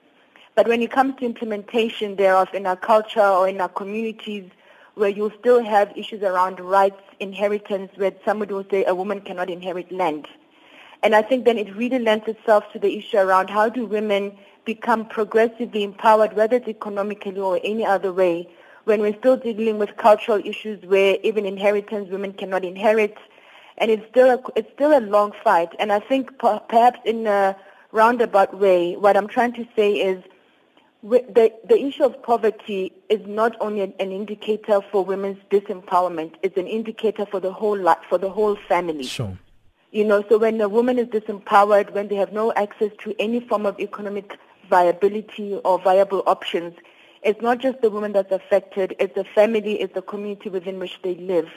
but 0.54 0.66
when 0.68 0.82
it 0.82 0.90
comes 0.90 1.14
to 1.20 1.24
implementation 1.24 2.16
thereof 2.16 2.48
in 2.52 2.66
our 2.66 2.76
culture 2.76 3.20
or 3.20 3.48
in 3.48 3.60
our 3.60 3.68
communities, 3.68 4.50
where 4.94 5.08
you'll 5.08 5.32
still 5.38 5.64
have 5.64 5.96
issues 5.96 6.22
around 6.22 6.60
rights, 6.60 7.00
inheritance, 7.20 7.90
where 7.96 8.12
somebody 8.24 8.52
will 8.52 8.66
say 8.70 8.84
a 8.84 8.94
woman 8.94 9.20
cannot 9.20 9.48
inherit 9.48 9.90
land. 9.90 10.26
And 11.02 11.14
I 11.14 11.22
think 11.22 11.44
then 11.44 11.56
it 11.56 11.74
really 11.74 11.98
lends 11.98 12.28
itself 12.28 12.64
to 12.72 12.78
the 12.78 12.98
issue 12.98 13.16
around 13.16 13.48
how 13.48 13.68
do 13.68 13.86
women 13.86 14.36
become 14.66 15.06
progressively 15.06 15.82
empowered, 15.82 16.34
whether 16.34 16.56
it's 16.56 16.68
economically 16.68 17.38
or 17.38 17.58
any 17.64 17.86
other 17.86 18.12
way, 18.12 18.48
when 18.84 19.00
we're 19.00 19.16
still 19.18 19.36
dealing 19.36 19.78
with 19.78 19.96
cultural 19.96 20.40
issues 20.44 20.84
where 20.84 21.18
even 21.22 21.46
inheritance 21.46 22.10
women 22.10 22.32
cannot 22.32 22.64
inherit, 22.64 23.16
and 23.78 23.90
it's 23.90 24.06
still 24.08 24.30
a, 24.30 24.40
it's 24.56 24.72
still 24.72 24.96
a 24.96 25.00
long 25.00 25.32
fight. 25.44 25.70
And 25.78 25.92
I 25.92 26.00
think 26.00 26.38
per, 26.38 26.58
perhaps 26.60 27.00
in 27.04 27.26
a 27.26 27.56
roundabout 27.92 28.58
way, 28.58 28.96
what 28.96 29.16
I'm 29.16 29.28
trying 29.28 29.52
to 29.54 29.66
say 29.76 29.94
is 29.94 30.22
the 31.02 31.52
the 31.66 31.82
issue 31.82 32.04
of 32.04 32.22
poverty 32.22 32.92
is 33.08 33.20
not 33.26 33.56
only 33.60 33.80
an, 33.80 33.94
an 33.98 34.12
indicator 34.12 34.80
for 34.90 35.04
women's 35.04 35.38
disempowerment; 35.50 36.34
it's 36.42 36.56
an 36.56 36.66
indicator 36.66 37.26
for 37.26 37.40
the 37.40 37.52
whole 37.52 37.78
li- 37.78 37.94
for 38.08 38.18
the 38.18 38.30
whole 38.30 38.56
family. 38.68 39.04
Sure. 39.04 39.38
You 39.92 40.04
know, 40.04 40.22
so 40.28 40.38
when 40.38 40.60
a 40.60 40.68
woman 40.68 40.98
is 40.98 41.08
disempowered, 41.08 41.92
when 41.92 42.08
they 42.08 42.14
have 42.14 42.32
no 42.32 42.52
access 42.52 42.92
to 43.00 43.14
any 43.18 43.40
form 43.40 43.66
of 43.66 43.80
economic 43.80 44.38
viability 44.68 45.54
or 45.64 45.80
viable 45.80 46.22
options, 46.26 46.74
it's 47.22 47.40
not 47.42 47.58
just 47.58 47.80
the 47.82 47.90
woman 47.90 48.12
that's 48.12 48.32
affected, 48.32 48.96
it's 48.98 49.14
the 49.14 49.24
family, 49.24 49.80
it's 49.80 49.94
the 49.94 50.02
community 50.02 50.48
within 50.48 50.78
which 50.78 51.00
they 51.02 51.14
live. 51.16 51.48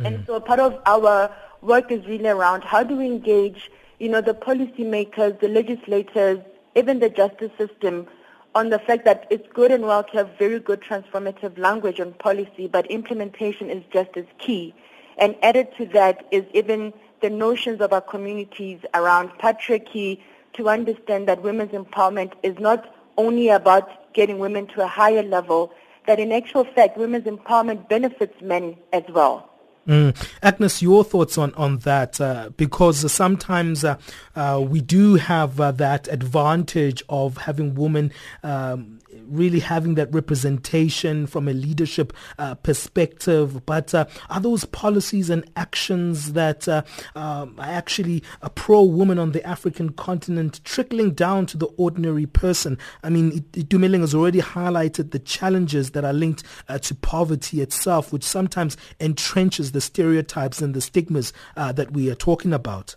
And 0.00 0.18
mm. 0.18 0.26
so 0.26 0.40
part 0.40 0.60
of 0.60 0.80
our 0.84 1.34
work 1.62 1.90
is 1.90 2.06
really 2.06 2.28
around 2.28 2.62
how 2.64 2.82
do 2.82 2.96
we 2.96 3.06
engage, 3.06 3.70
you 3.98 4.08
know, 4.08 4.20
the 4.20 4.34
policymakers, 4.34 5.40
the 5.40 5.48
legislators, 5.48 6.40
even 6.74 6.98
the 6.98 7.08
justice 7.08 7.50
system 7.56 8.06
on 8.54 8.70
the 8.70 8.78
fact 8.78 9.04
that 9.04 9.26
it's 9.30 9.46
good 9.52 9.70
and 9.70 9.84
well 9.84 10.02
to 10.02 10.16
have 10.16 10.30
very 10.38 10.58
good 10.58 10.80
transformative 10.80 11.58
language 11.58 12.00
on 12.00 12.12
policy, 12.14 12.66
but 12.66 12.86
implementation 12.86 13.70
is 13.70 13.82
just 13.92 14.16
as 14.16 14.24
key. 14.38 14.74
And 15.18 15.36
added 15.42 15.68
to 15.78 15.86
that 15.88 16.26
is 16.30 16.44
even 16.54 16.92
the 17.20 17.30
notions 17.30 17.80
of 17.80 17.92
our 17.92 18.00
communities 18.00 18.80
around 18.94 19.30
patriarchy 19.38 20.20
to 20.54 20.68
understand 20.68 21.28
that 21.28 21.42
women's 21.42 21.72
empowerment 21.72 22.32
is 22.42 22.58
not 22.58 22.95
only 23.16 23.48
about 23.48 24.12
getting 24.12 24.38
women 24.38 24.66
to 24.68 24.82
a 24.82 24.86
higher 24.86 25.22
level, 25.22 25.72
that 26.06 26.18
in 26.18 26.32
actual 26.32 26.64
fact 26.64 26.96
women's 26.96 27.24
empowerment 27.24 27.88
benefits 27.88 28.40
men 28.40 28.76
as 28.92 29.02
well. 29.08 29.50
Mm. 29.86 30.16
Agnes, 30.42 30.82
your 30.82 31.04
thoughts 31.04 31.38
on, 31.38 31.54
on 31.54 31.78
that? 31.78 32.20
Uh, 32.20 32.50
because 32.56 33.10
sometimes 33.12 33.84
uh, 33.84 33.96
uh, 34.34 34.60
we 34.66 34.80
do 34.80 35.14
have 35.14 35.60
uh, 35.60 35.70
that 35.72 36.08
advantage 36.08 37.04
of 37.08 37.36
having 37.36 37.74
women 37.76 38.12
um, 38.42 38.98
really 39.26 39.60
having 39.60 39.94
that 39.94 40.12
representation 40.12 41.26
from 41.26 41.48
a 41.48 41.52
leadership 41.52 42.12
uh, 42.38 42.54
perspective. 42.54 43.64
But 43.66 43.94
uh, 43.94 44.06
are 44.30 44.40
those 44.40 44.64
policies 44.64 45.30
and 45.30 45.48
actions 45.56 46.32
that 46.32 46.68
uh, 46.68 46.82
um, 47.14 47.56
are 47.58 47.64
actually 47.64 48.22
a 48.42 48.50
pro-woman 48.50 49.18
on 49.18 49.32
the 49.32 49.46
African 49.46 49.90
continent 49.90 50.60
trickling 50.64 51.12
down 51.12 51.46
to 51.46 51.56
the 51.56 51.66
ordinary 51.76 52.26
person? 52.26 52.78
I 53.02 53.10
mean, 53.10 53.40
Dumeling 53.52 54.00
has 54.00 54.14
already 54.14 54.40
highlighted 54.40 55.10
the 55.10 55.18
challenges 55.18 55.90
that 55.92 56.04
are 56.04 56.12
linked 56.12 56.44
uh, 56.68 56.78
to 56.78 56.94
poverty 56.94 57.60
itself, 57.60 58.12
which 58.12 58.24
sometimes 58.24 58.76
entrenches 59.00 59.72
the 59.72 59.80
stereotypes 59.80 60.60
and 60.60 60.74
the 60.74 60.80
stigmas 60.80 61.32
uh, 61.56 61.72
that 61.72 61.92
we 61.92 62.10
are 62.10 62.14
talking 62.14 62.52
about. 62.52 62.94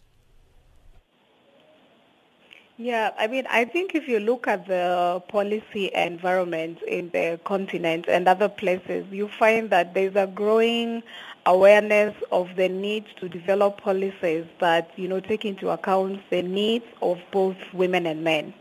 Yeah, 2.82 3.12
I 3.20 3.28
mean, 3.28 3.46
I 3.50 3.65
think 3.65 3.94
if 3.94 4.08
you 4.08 4.22
look 4.22 4.48
at 4.48 4.65
the 4.65 5.22
policy 5.28 5.92
environment 5.94 6.82
in 6.84 7.10
the 7.10 7.38
continent 7.44 8.06
and 8.08 8.26
other 8.26 8.48
places, 8.48 9.06
you 9.12 9.28
find 9.28 9.70
that 9.70 9.94
there's 9.94 10.15
a 10.15 10.28
growing 10.28 11.04
awareness 11.46 12.15
of 12.32 12.56
the 12.56 12.70
need 12.70 13.04
to 13.20 13.28
develop 13.28 13.82
policies 13.82 14.46
that, 14.62 14.92
you 14.96 15.10
know, 15.10 15.20
take 15.20 15.44
into 15.44 15.70
account 15.72 16.22
the 16.30 16.42
needs 16.42 16.86
of 17.02 17.20
both 17.32 17.58
women 17.74 18.06
and 18.06 18.24
men. 18.24 18.54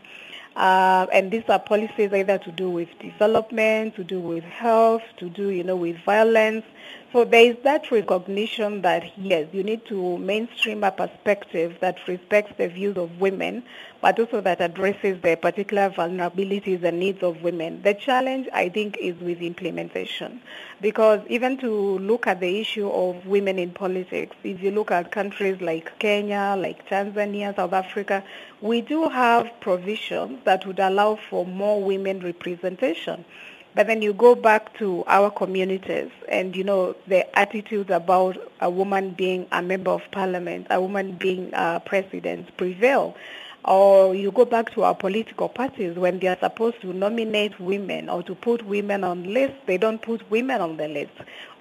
Uh, 0.57 1.07
and 1.13 1.31
these 1.31 1.43
are 1.47 1.59
policies 1.59 2.11
either 2.11 2.37
to 2.39 2.51
do 2.51 2.69
with 2.69 2.89
development, 2.99 3.95
to 3.95 4.03
do 4.03 4.19
with 4.19 4.43
health, 4.43 5.03
to 5.15 5.29
do, 5.29 5.49
you 5.49 5.63
know, 5.63 5.77
with 5.77 5.95
violence, 6.03 6.65
So 7.11 7.25
there 7.25 7.43
is 7.43 7.57
that 7.63 7.89
recognition 7.89 8.83
that 8.83 9.17
yes, 9.17 9.47
you 9.51 9.63
need 9.63 9.83
to 9.87 10.19
mainstream 10.19 10.83
a 10.83 10.91
perspective 10.91 11.77
that 11.81 11.97
respects 12.07 12.53
the 12.59 12.67
views 12.67 12.97
of 12.97 13.19
women, 13.19 13.63
but 13.99 14.19
also 14.19 14.41
that 14.41 14.61
addresses 14.61 15.19
the 15.23 15.35
particular 15.35 15.89
vulnerabilities 15.89 16.83
and 16.83 16.99
needs 16.99 17.23
of 17.23 17.41
women. 17.41 17.81
The 17.81 17.95
challenge, 17.95 18.47
I 18.53 18.69
think, 18.69 18.95
is 18.99 19.19
with 19.21 19.41
implementation. 19.41 20.39
Because 20.81 21.21
even 21.29 21.57
to 21.57 21.97
look 21.97 22.27
at 22.27 22.41
the 22.41 22.61
issue 22.61 22.87
of 22.87 23.25
women 23.25 23.57
in 23.57 23.71
politics, 23.71 24.35
if 24.43 24.61
you 24.61 24.69
look 24.69 24.91
at 24.91 25.11
countries 25.11 25.59
like 25.61 25.97
Kenya, 25.97 26.53
like 26.55 26.87
Tanzania, 26.87 27.55
South 27.55 27.73
Africa, 27.73 28.23
we 28.61 28.81
do 28.81 29.09
have 29.09 29.49
provisions 29.61 30.41
that 30.43 30.63
would 30.67 30.79
allow 30.79 31.15
for 31.15 31.43
more 31.43 31.83
women 31.83 32.19
representation. 32.19 33.25
But 33.75 33.87
then 33.87 34.01
you 34.01 34.13
go 34.13 34.35
back 34.35 34.77
to 34.79 35.03
our 35.07 35.29
communities 35.29 36.09
and, 36.27 36.55
you 36.55 36.63
know, 36.63 36.95
the 37.07 37.37
attitudes 37.37 37.89
about 37.91 38.37
a 38.59 38.69
woman 38.69 39.11
being 39.11 39.47
a 39.51 39.61
member 39.61 39.91
of 39.91 40.01
parliament, 40.11 40.67
a 40.69 40.81
woman 40.81 41.13
being 41.13 41.51
a 41.53 41.81
president 41.85 42.55
prevail. 42.57 43.15
Or 43.69 44.15
you 44.15 44.31
go 44.31 44.45
back 44.45 44.73
to 44.73 44.81
our 44.81 44.95
political 44.95 45.47
parties 45.47 45.95
when 45.95 46.17
they 46.17 46.25
are 46.27 46.39
supposed 46.39 46.81
to 46.81 46.91
nominate 46.91 47.59
women 47.59 48.09
or 48.09 48.23
to 48.23 48.33
put 48.33 48.65
women 48.65 49.03
on 49.03 49.31
lists, 49.31 49.57
they 49.67 49.77
don't 49.77 50.01
put 50.01 50.27
women 50.31 50.59
on 50.59 50.77
the 50.77 50.87
list. 50.87 51.11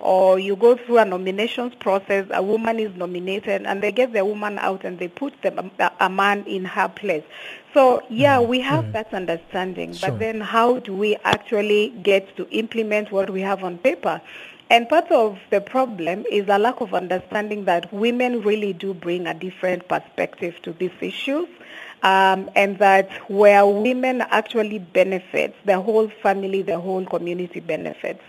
Or 0.01 0.39
you 0.39 0.57
go 0.57 0.75
through 0.75 1.01
a 1.01 1.05
nominations 1.05 1.75
process, 1.75 2.27
a 2.31 2.43
woman 2.43 2.81
is 2.81 2.97
nominated 2.97 3.67
and 3.67 3.83
they 3.83 3.93
get 3.93 4.15
the 4.15 4.25
woman 4.25 4.59
out 4.59 4.85
and 4.85 4.99
they 4.99 5.09
put 5.09 5.43
them, 5.43 5.71
a, 6.01 6.09
man 6.09 6.45
in 6.47 6.65
her 6.65 6.89
place. 6.89 7.25
So 7.75 8.03
yeah, 8.09 8.39
mm, 8.39 8.49
we 8.49 8.61
have 8.61 8.87
mm. 8.87 8.93
that 8.93 9.13
understanding, 9.13 9.93
Sure. 9.93 10.09
but 10.09 10.19
then 10.19 10.41
how 10.41 10.79
do 10.79 10.95
we 10.95 11.17
actually 11.25 11.91
get 12.03 12.35
to 12.39 12.49
implement 12.49 13.13
what 13.13 13.29
we 13.29 13.43
have 13.43 13.63
on 13.63 13.77
paper? 13.77 14.23
And 14.71 14.89
part 14.89 15.11
of 15.11 15.39
the 15.51 15.61
problem 15.61 16.25
is 16.31 16.47
a 16.49 16.59
lack 16.59 16.81
of 16.81 16.95
understanding 16.95 17.65
that 17.67 17.93
women 17.93 18.43
really 18.43 18.73
do 18.73 18.95
bring 18.95 19.27
a 19.27 19.35
different 19.35 19.89
perspective 19.89 20.61
to 20.63 20.73
these 20.73 20.93
issues. 21.01 21.49
Um, 22.03 22.49
and 22.55 22.79
that 22.79 23.11
where 23.29 23.67
women 23.67 24.21
actually 24.21 24.79
benefit, 24.79 25.55
the 25.65 25.81
whole 25.81 26.09
family, 26.09 26.63
the 26.63 26.79
whole 26.79 27.05
community 27.05 27.61
benefits. 27.61 28.23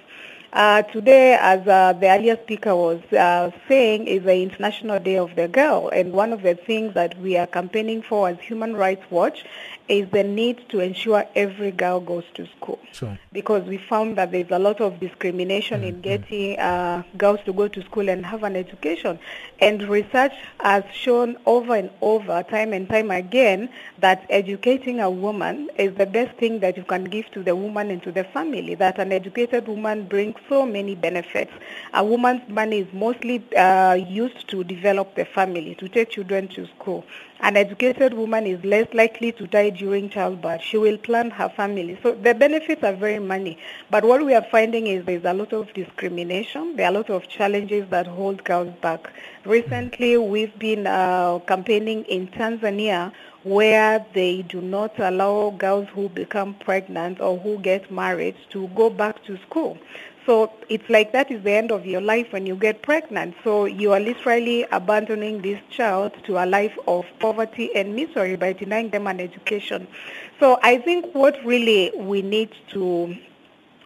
Uh, 0.51 0.81
today, 0.81 1.37
as 1.39 1.67
uh, 1.67 1.93
the 1.93 2.09
earlier 2.09 2.35
speaker 2.41 2.75
was 2.75 2.99
uh, 3.13 3.51
saying, 3.67 4.07
is 4.07 4.23
the 4.23 4.41
International 4.41 4.99
Day 4.99 5.15
of 5.15 5.35
the 5.35 5.47
Girl. 5.47 5.89
And 5.89 6.11
one 6.11 6.33
of 6.33 6.41
the 6.41 6.55
things 6.55 6.95
that 6.95 7.15
we 7.19 7.37
are 7.37 7.45
campaigning 7.45 8.01
for 8.01 8.29
as 8.29 8.39
Human 8.39 8.75
Rights 8.75 9.03
Watch 9.11 9.45
is 9.89 10.07
the 10.11 10.23
need 10.23 10.69
to 10.69 10.79
ensure 10.79 11.25
every 11.35 11.71
girl 11.71 11.99
goes 11.99 12.23
to 12.35 12.47
school. 12.55 12.79
Sure. 12.93 13.17
Because 13.33 13.67
we 13.67 13.77
found 13.77 14.17
that 14.19 14.31
there's 14.31 14.51
a 14.51 14.59
lot 14.59 14.79
of 14.79 14.99
discrimination 14.99 15.83
in 15.83 16.01
getting 16.01 16.59
uh, 16.59 17.01
girls 17.17 17.39
to 17.45 17.53
go 17.53 17.67
to 17.67 17.81
school 17.83 18.07
and 18.07 18.23
have 18.25 18.43
an 18.43 18.55
education. 18.55 19.19
And 19.59 19.81
research 19.83 20.33
has 20.59 20.83
shown 20.93 21.37
over 21.47 21.75
and 21.75 21.89
over, 22.01 22.43
time 22.43 22.71
and 22.71 22.87
time 22.87 23.09
again, 23.09 23.69
that 23.99 24.25
educating 24.29 24.99
a 24.99 25.09
woman 25.09 25.69
is 25.77 25.95
the 25.95 26.05
best 26.05 26.37
thing 26.37 26.59
that 26.59 26.77
you 26.77 26.83
can 26.83 27.05
give 27.05 27.29
to 27.31 27.41
the 27.41 27.55
woman 27.55 27.89
and 27.89 28.03
to 28.03 28.11
the 28.11 28.23
family, 28.25 28.75
that 28.75 28.99
an 28.99 29.11
educated 29.11 29.67
woman 29.67 30.05
brings 30.05 30.35
so 30.47 30.67
many 30.67 30.93
benefits. 30.93 31.51
A 31.95 32.05
woman's 32.05 32.47
money 32.47 32.79
is 32.79 32.93
mostly 32.93 33.43
uh, 33.55 33.93
used 33.93 34.47
to 34.49 34.63
develop 34.63 35.15
the 35.15 35.25
family, 35.25 35.73
to 35.75 35.89
take 35.89 36.11
children 36.11 36.47
to 36.49 36.67
school. 36.67 37.03
An 37.41 37.55
educated 37.55 38.13
woman 38.13 38.45
is 38.45 38.63
less 38.65 38.93
likely 38.93 39.31
to 39.31 39.47
die 39.47 39.69
during 39.69 40.09
childbirth. 40.09 40.61
She 40.61 40.77
will 40.77 40.97
plan 40.97 41.31
her 41.31 41.47
family. 41.47 41.97
So 42.03 42.11
the 42.11 42.33
benefits 42.33 42.83
are 42.83 42.93
very 42.93 43.19
many. 43.19 43.57
But 43.89 44.03
what 44.03 44.25
we 44.25 44.33
are 44.33 44.45
finding 44.51 44.87
is 44.87 45.05
there's 45.05 45.23
a 45.23 45.33
lot 45.33 45.53
of 45.53 45.73
discrimination. 45.73 46.75
There 46.75 46.85
are 46.85 46.89
a 46.89 46.97
lot 46.97 47.09
of 47.09 47.29
challenges 47.29 47.89
that 47.91 48.07
hold 48.07 48.43
girls 48.43 48.73
back. 48.81 49.09
Recently, 49.45 50.17
we've 50.17 50.59
been 50.59 50.85
uh, 50.85 51.39
campaigning 51.47 52.03
in 52.05 52.27
Tanzania 52.27 53.13
where 53.43 54.05
they 54.13 54.41
do 54.41 54.59
not 54.59 54.99
allow 54.99 55.51
girls 55.51 55.87
who 55.93 56.09
become 56.09 56.53
pregnant 56.55 57.21
or 57.21 57.37
who 57.37 57.57
get 57.59 57.89
married 57.89 58.35
to 58.49 58.67
go 58.75 58.89
back 58.89 59.23
to 59.23 59.37
school. 59.37 59.77
So 60.29 60.51
it's 60.69 60.87
like 60.89 61.11
that 61.13 61.31
is 61.31 61.43
the 61.43 61.53
end 61.53 61.71
of 61.71 61.87
your 61.87 62.01
life 62.01 62.27
when 62.29 62.45
you 62.45 62.55
get 62.55 62.83
pregnant. 62.83 63.33
So 63.43 63.65
you 63.65 63.93
are 63.93 63.99
literally 63.99 64.63
abandoning 64.71 65.41
this 65.41 65.59
child 65.71 66.11
to 66.25 66.37
a 66.37 66.45
life 66.45 66.77
of 66.87 67.05
poverty 67.17 67.75
and 67.75 67.95
misery 67.95 68.35
by 68.35 68.53
denying 68.53 68.91
them 68.91 69.07
an 69.07 69.19
education. 69.19 69.87
So 70.39 70.59
I 70.61 70.77
think 70.77 71.15
what 71.15 71.43
really 71.43 71.91
we 71.95 72.21
need 72.21 72.51
to 72.73 73.17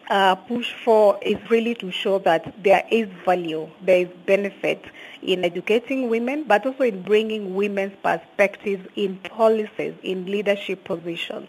uh, 0.09 0.35
push 0.35 0.73
for 0.83 1.17
is 1.21 1.37
really 1.49 1.75
to 1.75 1.91
show 1.91 2.19
that 2.19 2.61
there 2.61 2.83
is 2.91 3.07
value, 3.23 3.69
there 3.81 3.99
is 3.99 4.09
benefit 4.25 4.83
in 5.21 5.45
educating 5.45 6.09
women, 6.09 6.43
but 6.43 6.65
also 6.65 6.83
in 6.83 7.03
bringing 7.03 7.55
women's 7.55 7.95
perspectives 8.03 8.85
in 8.97 9.15
policies, 9.19 9.93
in 10.03 10.25
leadership 10.25 10.83
positions. 10.83 11.47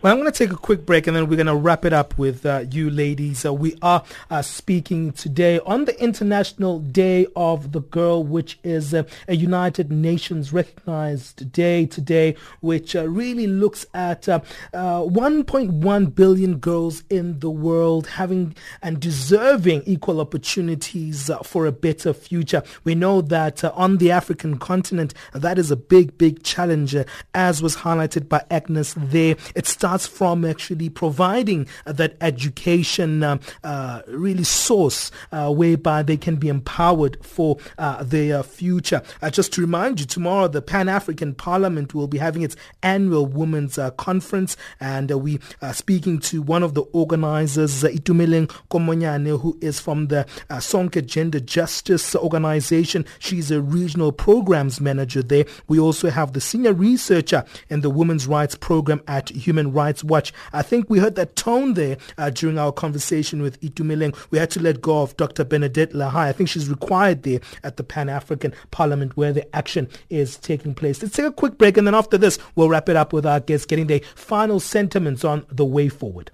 Well, 0.00 0.12
I'm 0.12 0.20
going 0.20 0.30
to 0.30 0.38
take 0.38 0.52
a 0.52 0.56
quick 0.56 0.86
break 0.86 1.08
and 1.08 1.16
then 1.16 1.28
we're 1.28 1.34
going 1.34 1.48
to 1.48 1.56
wrap 1.56 1.84
it 1.84 1.92
up 1.92 2.16
with 2.16 2.46
uh, 2.46 2.66
you 2.70 2.88
ladies. 2.88 3.44
Uh, 3.44 3.52
we 3.52 3.76
are 3.82 4.04
uh, 4.30 4.42
speaking 4.42 5.10
today 5.10 5.58
on 5.66 5.86
the 5.86 6.00
International 6.00 6.78
Day 6.78 7.26
of 7.34 7.72
the 7.72 7.80
Girl, 7.80 8.22
which 8.22 8.60
is 8.62 8.94
uh, 8.94 9.02
a 9.26 9.34
United 9.34 9.90
Nations 9.90 10.52
recognized 10.52 11.50
day 11.50 11.84
today, 11.84 12.36
which 12.60 12.94
uh, 12.94 13.08
really 13.08 13.48
looks 13.48 13.86
at 13.92 14.28
uh, 14.28 14.38
uh, 14.72 15.00
1.1 15.00 16.14
billion 16.14 16.58
girls 16.58 17.02
in 17.10 17.40
the 17.40 17.50
world 17.50 18.06
having 18.06 18.54
and 18.80 19.00
deserving 19.00 19.82
equal 19.84 20.20
opportunities 20.20 21.28
for 21.42 21.66
a 21.66 21.72
better 21.72 22.12
future. 22.12 22.62
We 22.84 22.94
know 22.94 23.20
that 23.20 23.64
on 23.64 23.96
the 23.96 24.12
African 24.12 24.58
continent, 24.58 25.12
that 25.32 25.58
is 25.58 25.72
a 25.72 25.76
big, 25.76 26.16
big 26.18 26.44
challenge, 26.44 26.94
as 27.34 27.60
was 27.60 27.78
highlighted 27.78 28.28
by 28.28 28.44
Agnes 28.48 28.94
there. 28.96 29.34
It 29.56 29.66
starts 29.88 30.06
from 30.06 30.44
actually 30.44 30.90
providing 30.90 31.66
uh, 31.86 31.92
that 31.92 32.14
education 32.20 33.22
um, 33.22 33.40
uh, 33.64 34.02
really 34.06 34.44
source 34.44 35.10
uh, 35.32 35.50
whereby 35.50 36.02
they 36.02 36.16
can 36.16 36.36
be 36.36 36.48
empowered 36.48 37.16
for 37.24 37.56
uh, 37.78 38.02
their 38.02 38.42
future. 38.42 39.00
Uh, 39.22 39.30
just 39.30 39.50
to 39.50 39.62
remind 39.62 39.98
you, 39.98 40.04
tomorrow 40.04 40.46
the 40.46 40.60
Pan 40.60 40.90
African 40.90 41.34
Parliament 41.34 41.94
will 41.94 42.06
be 42.06 42.18
having 42.18 42.42
its 42.42 42.54
annual 42.82 43.24
Women's 43.24 43.78
uh, 43.78 43.90
Conference, 43.92 44.58
and 44.78 45.10
uh, 45.10 45.16
we 45.16 45.40
are 45.62 45.72
speaking 45.72 46.18
to 46.18 46.42
one 46.42 46.62
of 46.62 46.74
the 46.74 46.82
organizers, 46.92 47.82
uh, 47.82 47.88
Itumeleng 47.88 48.48
Komanyane, 48.70 49.40
who 49.40 49.56
is 49.62 49.80
from 49.80 50.08
the 50.08 50.26
uh, 50.50 50.58
Sonke 50.58 51.06
Gender 51.06 51.40
Justice 51.40 52.14
Organization. 52.14 53.06
She's 53.20 53.50
a 53.50 53.62
regional 53.62 54.12
programs 54.12 54.82
manager 54.82 55.22
there. 55.22 55.46
We 55.66 55.80
also 55.80 56.10
have 56.10 56.34
the 56.34 56.42
senior 56.42 56.74
researcher 56.74 57.42
in 57.70 57.80
the 57.80 57.88
Women's 57.88 58.26
Rights 58.26 58.54
Program 58.54 59.00
at 59.08 59.30
Human 59.30 59.72
Rights 59.72 59.77
Watch. 60.04 60.32
I 60.52 60.62
think 60.62 60.88
we 60.90 60.98
heard 60.98 61.14
that 61.16 61.36
tone 61.36 61.74
there 61.74 61.96
uh, 62.16 62.30
during 62.30 62.58
our 62.58 62.72
conversation 62.72 63.42
with 63.42 63.60
Itumeleng. 63.60 64.16
We 64.30 64.38
had 64.38 64.50
to 64.50 64.60
let 64.60 64.80
go 64.80 65.02
of 65.02 65.16
Dr. 65.16 65.44
Bernadette 65.44 65.92
Lahai. 65.92 66.28
I 66.28 66.32
think 66.32 66.48
she's 66.48 66.68
required 66.68 67.22
there 67.22 67.40
at 67.62 67.76
the 67.76 67.84
Pan 67.84 68.08
African 68.08 68.52
Parliament 68.70 69.16
where 69.16 69.32
the 69.32 69.56
action 69.56 69.88
is 70.10 70.36
taking 70.36 70.74
place. 70.74 71.02
Let's 71.02 71.14
take 71.14 71.26
a 71.26 71.32
quick 71.32 71.58
break 71.58 71.76
and 71.76 71.86
then 71.86 71.94
after 71.94 72.18
this, 72.18 72.38
we'll 72.56 72.68
wrap 72.68 72.88
it 72.88 72.96
up 72.96 73.12
with 73.12 73.26
our 73.26 73.40
guests 73.40 73.66
getting 73.66 73.86
their 73.86 74.00
final 74.14 74.60
sentiments 74.60 75.24
on 75.24 75.46
the 75.50 75.64
way 75.64 75.88
forward. 75.88 76.30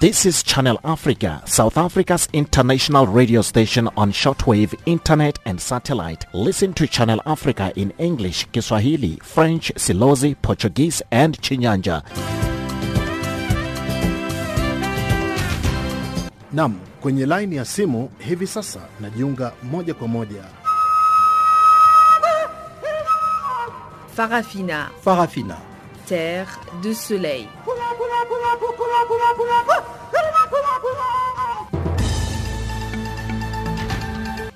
This 0.00 0.26
is 0.26 0.44
Channel 0.44 0.78
Africa, 0.84 1.42
South 1.44 1.76
Africa's 1.76 2.28
international 2.32 3.06
radio 3.08 3.42
station 3.42 3.88
on 3.96 4.12
shortwave, 4.12 4.72
internet, 4.86 5.40
and 5.44 5.60
satellite. 5.60 6.24
Listen 6.32 6.72
to 6.74 6.86
Channel 6.86 7.20
Africa 7.26 7.72
in 7.74 7.92
English, 7.98 8.44
Kiswahili, 8.52 9.18
French, 9.22 9.72
Silozi, 9.74 10.36
Portuguese, 10.40 11.02
and 11.10 11.36
Chinyanja. 11.40 12.02
Nam, 16.52 16.80
kwenye 17.00 17.26
laini 17.26 17.56
ya 17.56 17.64
simu 17.64 18.10
hivi 18.18 18.46
sasa 18.46 18.80
najiunga 19.00 19.52
moja 19.62 19.94
kwa 19.94 20.08
moja. 20.08 20.44
Farafina, 24.16 24.90
Farafina. 25.04 25.56
terre 26.08 26.46
de 26.82 26.94
soleil. 26.94 27.46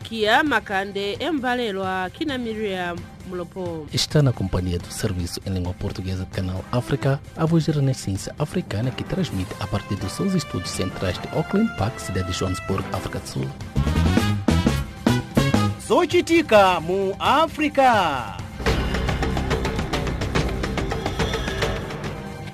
Kia 0.03 0.43
makande 0.45 1.17
embalelwa 1.21 2.11
kina 2.11 2.39
miriam 2.39 2.97
mulopo 3.29 3.87
Está 3.93 4.23
na 4.23 4.33
companhia 4.33 4.79
do 4.79 4.93
Serviço 4.93 5.41
em 5.47 5.51
Língua 5.55 5.75
Portuguesa 5.75 6.25
do 6.25 6.31
Canal 6.31 6.65
África, 6.71 7.21
a 7.37 7.47
voz 7.47 7.67
da 7.67 7.73
Renascença 7.73 8.35
Africana 8.39 8.91
que 8.91 9.05
transmite 9.05 9.55
a 9.59 9.67
partir 9.67 9.97
dos 9.97 10.13
seus 10.13 10.35
estúdios 10.35 10.71
centrais 10.71 11.19
de 11.19 11.29
Auckland 11.35 11.75
Park, 11.79 11.99
cidade 11.99 12.31
de 12.31 12.39
Johannesburg, 12.39 12.85
África 12.93 13.19
do 13.19 13.29
Sul. 13.29 13.49
zochitika 15.93 16.81
mu 16.81 17.15
afrika 17.19 18.42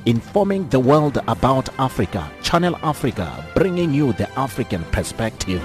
Informing 0.08 0.66
the 0.70 0.80
world 0.80 1.18
about 1.28 1.68
Africa. 1.78 2.32
Channel 2.40 2.78
Africa, 2.82 3.44
bringing 3.54 3.92
you 3.92 4.14
the 4.14 4.26
African 4.38 4.82
perspective. 4.84 5.62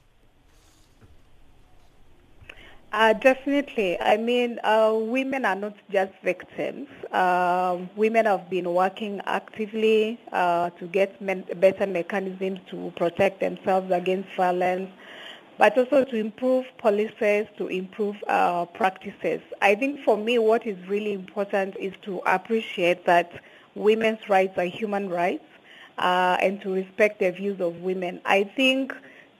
Uh, 2.92 3.14
definitely. 3.14 4.00
I 4.02 4.18
mean, 4.18 4.60
uh, 4.64 4.94
women 4.98 5.46
are 5.46 5.56
not 5.56 5.76
just 5.92 6.12
victims. 6.24 6.90
Uh, 7.12 7.78
women 7.96 8.26
have 8.26 8.50
been 8.50 8.74
working 8.74 9.22
actively 9.26 10.20
uh, 10.34 10.72
to 10.72 10.88
get 10.88 11.22
men- 11.22 11.46
better 11.56 11.88
mechanisms 11.88 12.60
to 12.70 12.92
protect 12.98 13.40
themselves 13.40 13.92
against 13.92 14.30
violence, 14.36 14.90
but 15.58 15.78
also 15.78 16.04
to 16.04 16.18
improve 16.18 16.66
policies, 16.80 17.48
to 17.58 17.68
improve 17.68 18.18
uh, 18.28 18.66
practices. 18.66 19.42
I 19.62 19.76
think 19.76 20.02
for 20.04 20.18
me, 20.18 20.38
what 20.38 20.68
is 20.68 20.78
really 20.90 21.14
important 21.14 21.78
is 21.78 21.94
to 22.02 22.18
appreciate 22.26 23.06
that 23.06 23.32
women's 23.74 24.28
rights 24.28 24.58
are 24.58 24.66
human 24.66 25.10
rights 25.10 25.46
uh, 25.98 26.38
and 26.42 26.60
to 26.62 26.74
respect 26.74 27.20
the 27.20 27.32
views 27.32 27.62
of 27.62 27.78
women. 27.82 28.20
I 28.26 28.44
think 28.44 28.94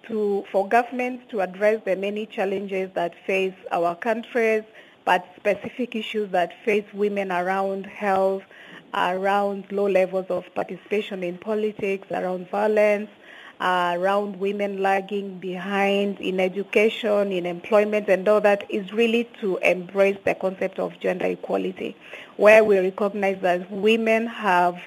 to, 0.08 0.46
for 0.52 0.68
governments 0.68 1.26
to 1.30 1.42
address 1.42 1.82
the 1.86 1.96
many 1.96 2.26
challenges 2.26 2.90
that 2.94 3.14
face 3.26 3.54
our 3.72 3.96
countries, 3.96 4.64
but 5.06 5.26
specific 5.36 5.96
issues 5.96 6.32
that 6.32 6.54
face 6.64 6.86
women 6.94 7.32
around 7.32 7.86
health, 7.86 8.44
around 8.94 9.72
low 9.72 9.88
levels 9.88 10.26
of 10.30 10.44
participation 10.54 11.24
in 11.24 11.38
politics, 11.38 12.08
around 12.12 12.50
violence, 12.50 13.10
uh, 13.60 13.96
around 13.98 14.40
women 14.40 14.82
lagging 14.82 15.38
behind 15.38 16.20
in 16.20 16.40
education, 16.40 17.32
in 17.32 17.46
employment, 17.46 18.10
and 18.10 18.28
all 18.28 18.42
that 18.42 18.70
is 18.70 18.92
really 18.92 19.24
to 19.40 19.58
embrace 19.58 20.18
the 20.26 20.34
concept 20.36 20.80
of 20.80 21.00
gender 21.00 21.28
equality, 21.28 21.96
where 22.38 22.64
we 22.64 22.80
recognize 22.80 23.40
that 23.42 23.70
women 23.72 24.26
have 24.28 24.78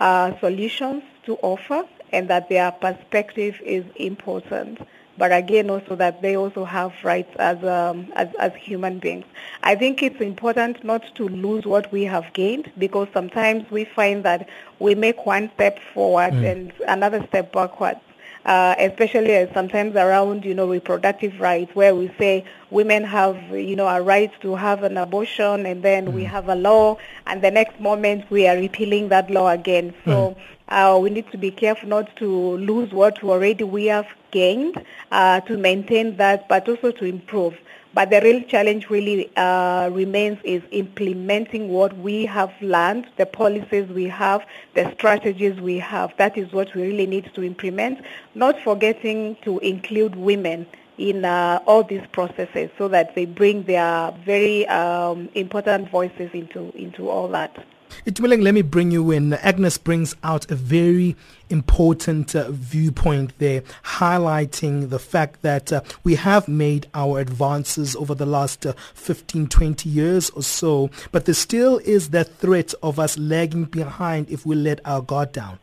uh, 0.00 0.36
solutions 0.40 1.02
to 1.24 1.36
offer 1.42 1.84
and 2.12 2.28
that 2.28 2.48
their 2.48 2.70
perspective 2.72 3.60
is 3.64 3.84
important. 3.96 4.80
But 5.18 5.32
again, 5.32 5.68
also 5.68 5.96
that 5.96 6.22
they 6.22 6.36
also 6.36 6.64
have 6.64 6.92
rights 7.04 7.34
as, 7.38 7.62
um, 7.62 8.10
as, 8.16 8.28
as 8.38 8.54
human 8.54 8.98
beings. 8.98 9.26
I 9.62 9.74
think 9.74 10.02
it's 10.02 10.20
important 10.20 10.82
not 10.82 11.04
to 11.16 11.28
lose 11.28 11.66
what 11.66 11.92
we 11.92 12.04
have 12.04 12.32
gained 12.32 12.72
because 12.78 13.08
sometimes 13.12 13.70
we 13.70 13.84
find 13.84 14.24
that 14.24 14.48
we 14.78 14.94
make 14.94 15.26
one 15.26 15.50
step 15.54 15.78
forward 15.92 16.32
mm. 16.32 16.50
and 16.50 16.72
another 16.88 17.24
step 17.28 17.52
backwards 17.52 18.00
uh, 18.44 18.74
especially 18.78 19.36
uh, 19.36 19.46
sometimes 19.52 19.94
around, 19.96 20.44
you 20.44 20.54
know, 20.54 20.66
reproductive 20.66 21.38
rights, 21.40 21.74
where 21.74 21.94
we 21.94 22.10
say 22.18 22.44
women 22.70 23.04
have, 23.04 23.36
you 23.50 23.76
know, 23.76 23.86
a 23.86 24.00
right 24.00 24.32
to 24.40 24.54
have 24.54 24.82
an 24.82 24.96
abortion, 24.96 25.66
and 25.66 25.82
then 25.82 26.06
mm. 26.06 26.12
we 26.14 26.24
have 26.24 26.48
a 26.48 26.54
law, 26.54 26.96
and 27.26 27.42
the 27.42 27.50
next 27.50 27.78
moment 27.80 28.24
we 28.30 28.46
are 28.46 28.56
repealing 28.56 29.08
that 29.08 29.30
law 29.30 29.48
again. 29.48 29.94
So 30.04 30.30
mm. 30.30 30.36
Uh, 30.70 30.98
we 31.00 31.10
need 31.10 31.30
to 31.32 31.38
be 31.38 31.50
careful 31.50 31.88
not 31.88 32.14
to 32.16 32.56
lose 32.58 32.92
what 32.92 33.22
already 33.24 33.64
we 33.64 33.86
have 33.86 34.06
gained, 34.30 34.84
uh, 35.10 35.40
to 35.40 35.56
maintain 35.56 36.16
that, 36.16 36.48
but 36.48 36.68
also 36.68 36.92
to 36.92 37.04
improve. 37.04 37.58
But 37.92 38.10
the 38.10 38.20
real 38.20 38.40
challenge 38.42 38.88
really 38.88 39.30
uh, 39.36 39.90
remains 39.92 40.38
is 40.44 40.62
implementing 40.70 41.70
what 41.70 41.96
we 41.98 42.24
have 42.26 42.52
learned, 42.60 43.08
the 43.16 43.26
policies 43.26 43.88
we 43.88 44.04
have, 44.04 44.46
the 44.74 44.92
strategies 44.92 45.60
we 45.60 45.78
have. 45.78 46.12
That 46.16 46.38
is 46.38 46.52
what 46.52 46.72
we 46.74 46.82
really 46.82 47.06
need 47.06 47.32
to 47.34 47.42
implement, 47.42 48.04
not 48.36 48.60
forgetting 48.60 49.36
to 49.42 49.58
include 49.58 50.14
women 50.14 50.66
in 50.98 51.24
uh, 51.24 51.60
all 51.66 51.82
these 51.82 52.06
processes 52.12 52.70
so 52.78 52.86
that 52.88 53.16
they 53.16 53.24
bring 53.24 53.64
their 53.64 54.12
very 54.24 54.68
um, 54.68 55.28
important 55.34 55.90
voices 55.90 56.30
into, 56.32 56.70
into 56.76 57.08
all 57.08 57.26
that. 57.28 57.64
Itumeleng, 58.06 58.42
let 58.42 58.54
me 58.54 58.62
bring 58.62 58.90
you 58.90 59.10
in. 59.10 59.32
Agnes 59.34 59.78
brings 59.78 60.14
out 60.22 60.50
a 60.50 60.54
very 60.54 61.16
important 61.48 62.34
uh, 62.34 62.50
viewpoint 62.50 63.32
there, 63.38 63.62
highlighting 63.84 64.88
the 64.90 64.98
fact 64.98 65.42
that 65.42 65.72
uh, 65.72 65.82
we 66.04 66.14
have 66.14 66.48
made 66.48 66.86
our 66.94 67.18
advances 67.18 67.94
over 67.96 68.14
the 68.14 68.26
last 68.26 68.64
uh, 68.64 68.72
15, 68.94 69.48
20 69.48 69.88
years 69.88 70.30
or 70.30 70.42
so, 70.42 70.90
but 71.12 71.24
there 71.24 71.34
still 71.34 71.78
is 71.78 72.10
that 72.10 72.36
threat 72.36 72.72
of 72.82 72.98
us 72.98 73.18
lagging 73.18 73.64
behind 73.64 74.30
if 74.30 74.46
we 74.46 74.54
let 74.54 74.80
our 74.84 75.02
guard 75.02 75.32
down. 75.32 75.58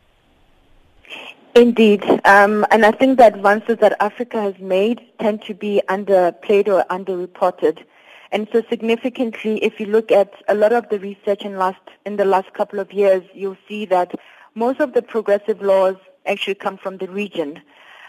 Indeed, 1.54 2.04
um, 2.24 2.64
and 2.70 2.84
I 2.84 2.92
think 2.92 3.18
the 3.18 3.26
advances 3.26 3.78
that 3.78 3.96
Africa 4.00 4.40
has 4.40 4.56
made 4.60 5.00
tend 5.18 5.42
to 5.42 5.54
be 5.54 5.82
underplayed 5.88 6.68
or 6.68 6.84
underreported. 6.88 7.84
And 8.30 8.46
so 8.52 8.62
significantly, 8.68 9.62
if 9.64 9.80
you 9.80 9.86
look 9.86 10.12
at 10.12 10.32
a 10.48 10.54
lot 10.54 10.72
of 10.72 10.88
the 10.90 10.98
research 10.98 11.42
in, 11.42 11.56
last, 11.56 11.80
in 12.04 12.16
the 12.16 12.24
last 12.24 12.52
couple 12.52 12.78
of 12.78 12.92
years, 12.92 13.22
you'll 13.32 13.56
see 13.66 13.86
that 13.86 14.14
most 14.54 14.80
of 14.80 14.92
the 14.92 15.02
progressive 15.02 15.62
laws 15.62 15.96
actually 16.26 16.56
come 16.56 16.76
from 16.76 16.98
the 16.98 17.08
region. 17.08 17.62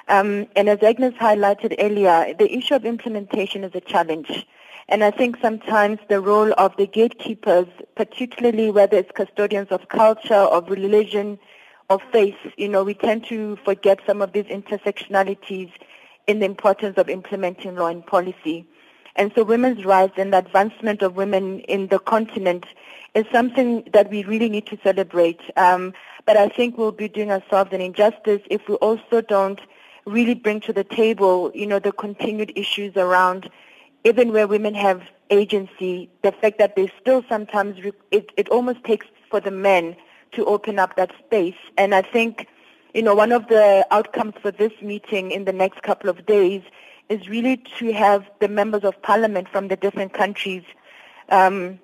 Um, 0.09 0.47
and 0.55 0.67
as 0.67 0.81
Agnes 0.81 1.13
highlighted 1.15 1.75
earlier, 1.79 2.33
the 2.37 2.51
issue 2.51 2.75
of 2.75 2.83
implementation 2.83 3.63
is 3.63 3.71
a 3.75 3.81
challenge. 3.81 4.47
And 4.89 5.03
I 5.03 5.11
think 5.11 5.37
sometimes 5.39 5.99
the 6.09 6.19
role 6.19 6.51
of 6.57 6.75
the 6.77 6.87
gatekeepers, 6.87 7.67
particularly 7.95 8.71
whether 8.71 8.97
it's 8.97 9.11
custodians 9.11 9.67
of 9.69 9.87
culture, 9.87 10.33
of 10.33 10.69
religion, 10.69 11.37
of 11.89 12.01
faith, 12.11 12.37
you 12.57 12.67
know, 12.67 12.83
we 12.83 12.93
tend 12.93 13.25
to 13.25 13.55
forget 13.63 13.99
some 14.05 14.21
of 14.21 14.33
these 14.33 14.45
intersectionalities 14.45 15.71
in 16.27 16.39
the 16.39 16.45
importance 16.45 16.97
of 16.97 17.09
implementing 17.09 17.75
law 17.75 17.87
and 17.87 18.05
policy. 18.05 18.65
And 19.19 19.33
so 19.35 19.43
women's 19.43 19.83
rights 19.83 20.13
and 20.17 20.31
the 20.31 20.37
advancement 20.37 21.01
of 21.01 21.17
women 21.17 21.59
in 21.61 21.87
the 21.87 21.99
continent 21.99 22.65
is 23.13 23.25
something 23.33 23.83
that 23.91 24.09
we 24.09 24.23
really 24.23 24.47
need 24.47 24.65
to 24.67 24.79
celebrate. 24.81 25.41
Um, 25.57 25.93
but 26.25 26.37
I 26.37 26.47
think 26.47 26.77
we'll 26.77 26.93
be 26.93 27.09
doing 27.09 27.29
ourselves 27.29 27.73
an 27.73 27.81
injustice 27.81 28.41
if 28.49 28.67
we 28.69 28.75
also 28.75 29.19
don't 29.19 29.59
really 30.05 30.35
bring 30.35 30.61
to 30.61 30.73
the 30.73 30.85
table, 30.85 31.51
you 31.53 31.67
know, 31.67 31.79
the 31.79 31.91
continued 31.91 32.53
issues 32.55 32.95
around 32.95 33.49
even 34.05 34.31
where 34.31 34.47
women 34.47 34.73
have 34.73 35.01
agency, 35.29 36.09
the 36.23 36.31
fact 36.31 36.57
that 36.57 36.77
they 36.77 36.89
still 37.01 37.21
sometimes, 37.27 37.77
it, 38.11 38.31
it 38.37 38.47
almost 38.47 38.81
takes 38.85 39.05
for 39.29 39.41
the 39.41 39.51
men 39.51 39.97
to 40.31 40.45
open 40.45 40.79
up 40.79 40.95
that 40.95 41.11
space. 41.25 41.57
And 41.77 41.93
I 41.93 42.03
think, 42.03 42.47
you 42.93 43.01
know, 43.01 43.13
one 43.13 43.33
of 43.33 43.47
the 43.49 43.85
outcomes 43.91 44.35
for 44.41 44.51
this 44.51 44.71
meeting 44.81 45.31
in 45.31 45.43
the 45.43 45.51
next 45.51 45.83
couple 45.83 46.09
of 46.09 46.25
days 46.25 46.61
is 47.09 47.27
really 47.27 47.57
to 47.79 47.91
have 47.91 48.29
the 48.39 48.47
members 48.47 48.83
of 48.83 49.01
parliament 49.01 49.49
from 49.49 49.67
the 49.67 49.75
different 49.75 50.13
countries 50.13 50.63
um, 51.29 51.79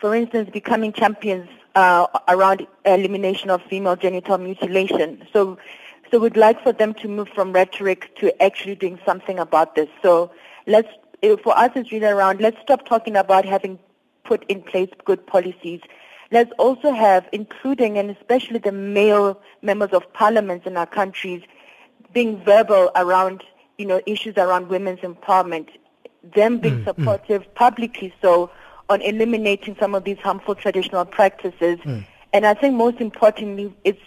for 0.00 0.14
instance, 0.14 0.48
becoming 0.50 0.92
champions 0.92 1.48
uh, 1.74 2.06
around 2.28 2.66
elimination 2.84 3.50
of 3.50 3.62
female 3.62 3.96
genital 3.96 4.38
mutilation. 4.38 5.26
So, 5.32 5.58
so 6.10 6.18
we'd 6.18 6.36
like 6.36 6.62
for 6.62 6.72
them 6.72 6.94
to 6.94 7.08
move 7.08 7.28
from 7.34 7.52
rhetoric 7.52 8.16
to 8.16 8.42
actually 8.42 8.76
doing 8.76 8.98
something 9.04 9.38
about 9.38 9.74
this. 9.74 9.88
So 10.02 10.30
let's, 10.66 10.88
eh, 11.22 11.36
for 11.42 11.56
us, 11.56 11.72
it's 11.74 11.92
really 11.92 12.06
around, 12.06 12.40
let's 12.40 12.60
stop 12.62 12.86
talking 12.86 13.16
about 13.16 13.44
having 13.44 13.78
put 14.24 14.44
in 14.48 14.62
place 14.62 14.90
good 15.04 15.26
policies. 15.26 15.80
Let's 16.30 16.52
also 16.58 16.92
have, 16.92 17.28
including 17.32 17.98
and 17.98 18.10
especially 18.10 18.58
the 18.58 18.72
male 18.72 19.40
members 19.62 19.90
of 19.90 20.10
parliaments 20.12 20.66
in 20.66 20.76
our 20.76 20.86
countries, 20.86 21.42
being 22.12 22.42
verbal 22.44 22.90
around, 22.96 23.42
you 23.78 23.86
know, 23.86 24.00
issues 24.06 24.36
around 24.36 24.68
women's 24.68 24.98
empowerment, 25.00 25.68
them 26.34 26.58
being 26.58 26.78
Mm, 26.78 26.84
mm. 26.84 26.84
supportive 26.84 27.54
publicly 27.54 28.12
so 28.20 28.50
on 28.90 29.00
eliminating 29.02 29.76
some 29.78 29.94
of 29.94 30.04
these 30.04 30.18
harmful 30.18 30.54
traditional 30.54 31.04
practices. 31.04 31.78
And 32.32 32.46
I 32.46 32.54
think 32.54 32.74
most 32.74 33.00
importantly, 33.00 33.72
it's 33.84 34.00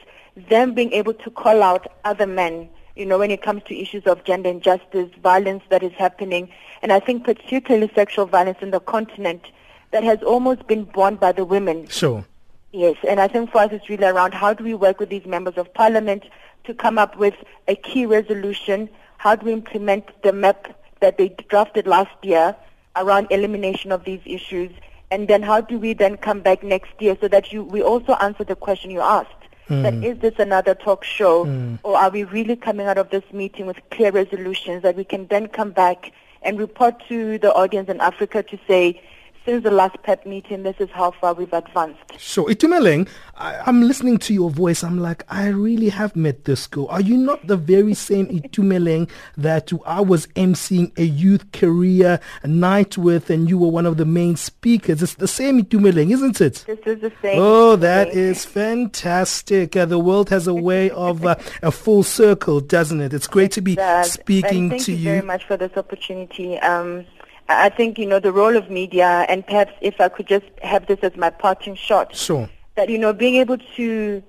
them 0.50 0.74
being 0.74 0.92
able 0.94 1.14
to 1.14 1.30
call 1.30 1.62
out 1.64 1.88
other 2.04 2.28
men, 2.28 2.68
you 2.96 3.06
know, 3.06 3.18
when 3.20 3.32
it 3.32 3.42
comes 3.42 3.62
to 3.64 3.76
issues 3.80 4.06
of 4.06 4.24
gender 4.24 4.50
injustice, 4.50 5.10
violence 5.22 5.64
that 5.70 5.84
is 5.84 5.94
happening, 5.94 6.50
and 6.82 6.92
I 6.92 7.00
think 7.00 7.24
particularly 7.24 7.92
sexual 7.96 8.26
violence 8.26 8.58
in 8.62 8.72
the 8.72 8.80
continent 8.80 9.44
that 9.92 10.04
has 10.04 10.22
almost 10.24 10.68
been 10.68 10.84
borne 10.86 11.16
by 11.16 11.32
the 11.32 11.46
women. 11.46 11.88
Sure. 11.88 12.26
Yes, 12.72 12.96
and 13.08 13.20
I 13.20 13.28
think 13.28 13.52
for 13.52 13.60
us 13.60 13.70
it's 13.72 13.88
really 13.90 14.06
around 14.06 14.34
how 14.34 14.54
do 14.54 14.64
we 14.64 14.74
work 14.74 15.00
with 15.00 15.10
these 15.10 15.26
members 15.26 15.58
of 15.58 15.72
parliament 15.74 16.24
to 16.64 16.74
come 16.74 16.98
up 16.98 17.18
with 17.18 17.36
a 17.68 17.76
key 17.76 18.06
resolution? 18.06 18.90
How 19.22 19.36
do 19.36 19.46
we 19.46 19.54
implement 19.54 20.06
the 20.24 20.34
map 20.34 20.68
that 21.00 21.20
they 21.20 21.30
drafted 21.48 21.86
last 21.86 22.10
year 22.24 22.56
around 22.96 23.28
elimination 23.30 23.92
of 23.92 24.04
these 24.04 24.20
issues? 24.26 24.72
And 25.12 25.28
then 25.28 25.44
how 25.44 25.62
do 25.62 25.78
we 25.78 25.94
then 25.94 26.18
come 26.18 26.40
back 26.40 26.64
next 26.64 26.94
year 27.00 27.16
so 27.22 27.28
that 27.28 27.54
you 27.54 27.64
we 27.64 27.84
also 27.84 28.14
answer 28.14 28.44
the 28.44 28.56
question 28.56 28.90
you 28.90 29.00
asked? 29.02 29.30
That 29.70 29.94
Mm. 29.94 30.04
is 30.04 30.18
this 30.26 30.34
another 30.40 30.74
talk 30.74 31.04
show 31.04 31.46
Mm. 31.46 31.78
or 31.84 31.96
are 31.98 32.10
we 32.10 32.24
really 32.24 32.56
coming 32.56 32.88
out 32.88 32.98
of 32.98 33.12
this 33.12 33.24
meeting 33.32 33.68
with 33.68 33.78
clear 33.92 34.10
resolutions 34.12 34.82
that 34.82 34.96
we 34.96 35.04
can 35.04 35.28
then 35.28 35.48
come 35.48 35.70
back 35.70 36.12
and 36.42 36.58
report 36.60 36.96
to 37.10 37.38
the 37.38 37.54
audience 37.54 37.90
in 37.90 38.02
Africa 38.02 38.42
to 38.42 38.58
say, 38.68 39.00
since 39.46 39.64
the 39.64 39.72
last 39.72 40.02
PAP 40.04 40.26
meeting, 40.26 40.64
this 40.64 40.76
is 40.80 40.90
how 40.92 41.12
far 41.12 41.34
we've 41.34 41.52
advanced. 41.52 42.00
Sure. 42.18 42.48
Itumeleng, 42.48 43.08
I, 43.36 43.60
I'm 43.66 43.82
listening 43.82 44.18
to 44.20 44.34
your 44.34 44.52
voice. 44.52 44.84
I'm 44.84 45.00
like, 45.00 45.24
I 45.30 45.48
really 45.48 45.90
have 45.90 46.16
met 46.16 46.46
this 46.46 46.68
girl. 46.68 46.88
Are 46.88 47.02
you 47.02 47.18
not 47.18 47.48
the 47.48 47.58
very 47.58 47.96
same 47.96 48.28
Itumeleng 48.28 49.10
that 49.38 49.72
I 49.86 50.02
was 50.02 50.28
emceeing 50.28 50.98
a 50.98 51.04
youth 51.04 51.52
career 51.54 52.20
night 52.46 52.98
with 52.98 53.30
and 53.32 53.50
you 53.50 53.58
were 53.58 53.70
one 53.70 53.88
of 53.88 53.98
the 53.98 54.06
main 54.06 54.36
speakers? 54.36 55.02
It's 55.02 55.16
the 55.16 55.28
same 55.28 55.64
Itumeleng, 55.64 56.12
isn't 56.12 56.40
it? 56.40 56.64
This 56.68 56.80
is 56.86 57.02
the 57.02 57.12
same. 57.22 57.40
Oh, 57.40 57.76
that 57.78 58.10
is 58.10 58.46
fantastic. 58.46 59.76
Uh, 59.76 59.86
the 59.86 60.00
world 60.00 60.30
has 60.30 60.46
a 60.46 60.54
way 60.54 60.92
of 60.92 61.26
uh, 61.26 61.36
a 61.64 61.72
full 61.72 62.04
circle, 62.04 62.60
doesn't 62.60 63.02
it? 63.02 63.14
It's 63.14 63.28
great 63.28 63.52
to 63.54 63.62
be 63.62 63.78
speaking 64.04 64.70
to 64.70 64.76
you 64.76 64.80
Thank 64.80 64.88
you. 64.88 65.04
very 65.04 65.22
much 65.22 65.46
for 65.46 65.58
this 65.58 65.76
opportunity. 65.76 66.60
Um, 66.60 67.06
I 67.50 67.70
think 67.70 67.98
you 67.98 68.06
know 68.06 68.20
the 68.20 68.32
role 68.32 68.56
of 68.56 68.70
media, 68.70 69.26
and 69.28 69.46
perhaps 69.46 69.74
if 69.82 70.00
I 70.00 70.10
could 70.10 70.28
just 70.28 70.46
have 70.64 70.86
this 70.88 71.00
as 71.02 71.16
my 71.16 71.30
parting 71.30 71.76
shot, 71.76 72.16
Sure. 72.16 72.50
that 72.76 72.90
you 72.90 72.98
know 72.98 73.14
being 73.14 73.36
able 73.36 73.58
to 73.76 74.24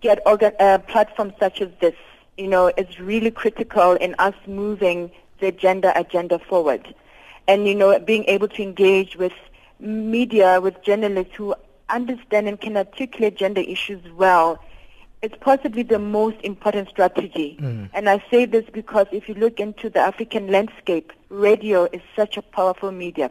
get 0.00 0.20
organ- 0.26 0.54
uh, 0.58 0.78
platforms 0.78 1.34
such 1.38 1.60
as 1.60 1.68
this, 1.80 1.94
you 2.36 2.48
know, 2.48 2.72
is 2.76 2.98
really 2.98 3.30
critical 3.30 3.92
in 3.92 4.14
us 4.18 4.34
moving 4.46 5.10
the 5.40 5.52
gender 5.52 5.92
agenda 5.94 6.38
forward, 6.38 6.94
and 7.46 7.66
you 7.68 7.74
know 7.74 7.98
being 7.98 8.24
able 8.24 8.48
to 8.48 8.62
engage 8.62 9.16
with 9.16 9.32
media, 9.78 10.60
with 10.60 10.80
journalists 10.82 11.34
who 11.36 11.54
understand 11.90 12.48
and 12.48 12.60
can 12.60 12.76
articulate 12.76 13.36
gender 13.36 13.60
issues 13.60 14.00
well. 14.12 14.58
It's 15.22 15.36
possibly 15.40 15.84
the 15.84 16.00
most 16.00 16.36
important 16.42 16.88
strategy. 16.88 17.56
Mm. 17.60 17.90
And 17.94 18.08
I 18.08 18.22
say 18.28 18.44
this 18.44 18.64
because 18.72 19.06
if 19.12 19.28
you 19.28 19.34
look 19.36 19.60
into 19.60 19.88
the 19.88 20.00
African 20.00 20.48
landscape, 20.48 21.12
radio 21.28 21.84
is 21.92 22.00
such 22.16 22.36
a 22.36 22.42
powerful 22.42 22.90
media. 22.90 23.30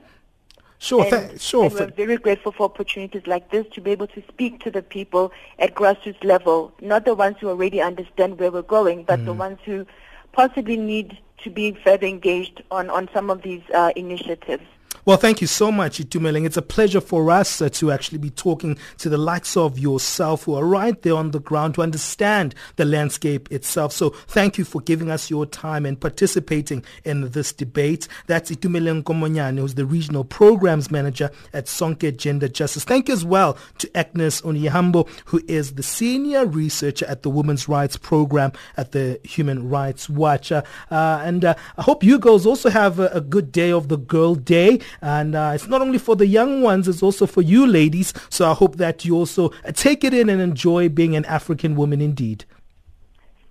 Sure, 0.79 1.03
And, 1.03 1.11
tha- 1.11 1.37
sure. 1.39 1.65
and 1.65 1.73
we're 1.73 1.91
very 1.91 2.17
grateful 2.17 2.53
for 2.53 2.63
opportunities 2.63 3.27
like 3.27 3.51
this 3.51 3.67
to 3.73 3.81
be 3.81 3.91
able 3.91 4.07
to 4.07 4.23
speak 4.29 4.63
to 4.63 4.71
the 4.71 4.81
people 4.81 5.31
at 5.59 5.75
grassroots 5.75 6.23
level, 6.23 6.71
not 6.81 7.03
the 7.05 7.13
ones 7.13 7.35
who 7.39 7.49
already 7.49 7.81
understand 7.81 8.39
where 8.39 8.51
we're 8.51 8.61
going, 8.63 9.03
but 9.03 9.23
the 9.25 9.33
Mm. 9.33 9.37
ones 9.37 9.59
who 9.65 9.85
possibly 10.31 10.77
need 10.77 11.17
to 11.43 11.49
be 11.49 11.73
further 11.83 12.07
engaged 12.07 12.63
on, 12.71 12.89
on 12.89 13.09
some 13.13 13.29
of 13.29 13.41
these 13.41 13.61
uh, 13.75 13.91
initiatives. 13.97 14.63
Well, 15.03 15.17
thank 15.17 15.41
you 15.41 15.47
so 15.47 15.71
much, 15.71 15.97
Itumeleng. 15.99 16.45
It's 16.45 16.57
a 16.57 16.61
pleasure 16.61 17.01
for 17.01 17.31
us 17.31 17.59
uh, 17.59 17.69
to 17.69 17.91
actually 17.91 18.19
be 18.19 18.29
talking 18.29 18.77
to 18.99 19.09
the 19.09 19.17
likes 19.17 19.57
of 19.57 19.79
yourself 19.79 20.43
who 20.43 20.53
are 20.53 20.63
right 20.65 21.01
there 21.01 21.15
on 21.15 21.31
the 21.31 21.39
ground 21.39 21.73
to 21.75 21.81
understand 21.81 22.53
the 22.75 22.85
landscape 22.85 23.51
itself. 23.51 23.93
So 23.93 24.11
thank 24.11 24.59
you 24.59 24.65
for 24.65 24.79
giving 24.79 25.09
us 25.09 25.31
your 25.31 25.47
time 25.47 25.87
and 25.87 25.99
participating 25.99 26.85
in 27.03 27.31
this 27.31 27.51
debate. 27.51 28.07
That's 28.27 28.51
Itumeleng 28.51 29.01
Komanyane, 29.01 29.57
who's 29.57 29.73
the 29.73 29.87
Regional 29.87 30.23
Programs 30.23 30.91
Manager 30.91 31.31
at 31.51 31.65
Sonke 31.65 32.15
Gender 32.15 32.47
Justice. 32.47 32.83
Thank 32.83 33.07
you 33.07 33.15
as 33.15 33.25
well 33.25 33.57
to 33.79 33.97
Agnes 33.97 34.41
Odhiambo, 34.41 35.09
who 35.25 35.41
is 35.47 35.73
the 35.73 35.83
Senior 35.83 36.45
Researcher 36.45 37.07
at 37.07 37.23
the 37.23 37.31
Women's 37.31 37.67
Rights 37.67 37.97
Program 37.97 38.51
at 38.77 38.91
the 38.91 39.19
Human 39.23 39.67
Rights 39.67 40.09
Watch. 40.09 40.51
Uh, 40.51 40.61
and 40.91 41.43
uh, 41.43 41.55
I 41.77 41.81
hope 41.81 42.03
you 42.03 42.19
girls 42.19 42.45
also 42.45 42.69
have 42.69 42.99
a, 42.99 43.07
a 43.07 43.21
good 43.21 43.51
day 43.51 43.71
of 43.71 43.87
the 43.87 43.97
Girl 43.97 44.35
Day. 44.35 44.79
And 45.01 45.35
uh, 45.35 45.51
it's 45.55 45.67
not 45.67 45.81
only 45.81 45.97
for 45.97 46.15
the 46.15 46.27
young 46.27 46.61
ones, 46.61 46.87
it's 46.87 47.03
also 47.03 47.25
for 47.25 47.41
you 47.41 47.67
ladies. 47.67 48.13
So 48.29 48.49
I 48.49 48.53
hope 48.53 48.77
that 48.77 49.05
you 49.05 49.15
also 49.15 49.49
take 49.73 50.03
it 50.03 50.13
in 50.13 50.29
and 50.29 50.41
enjoy 50.41 50.89
being 50.89 51.15
an 51.15 51.25
African 51.25 51.75
woman 51.75 52.01
indeed. 52.01 52.45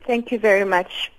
Thank 0.06 0.32
you 0.32 0.38
very 0.38 0.64
much. 0.64 1.12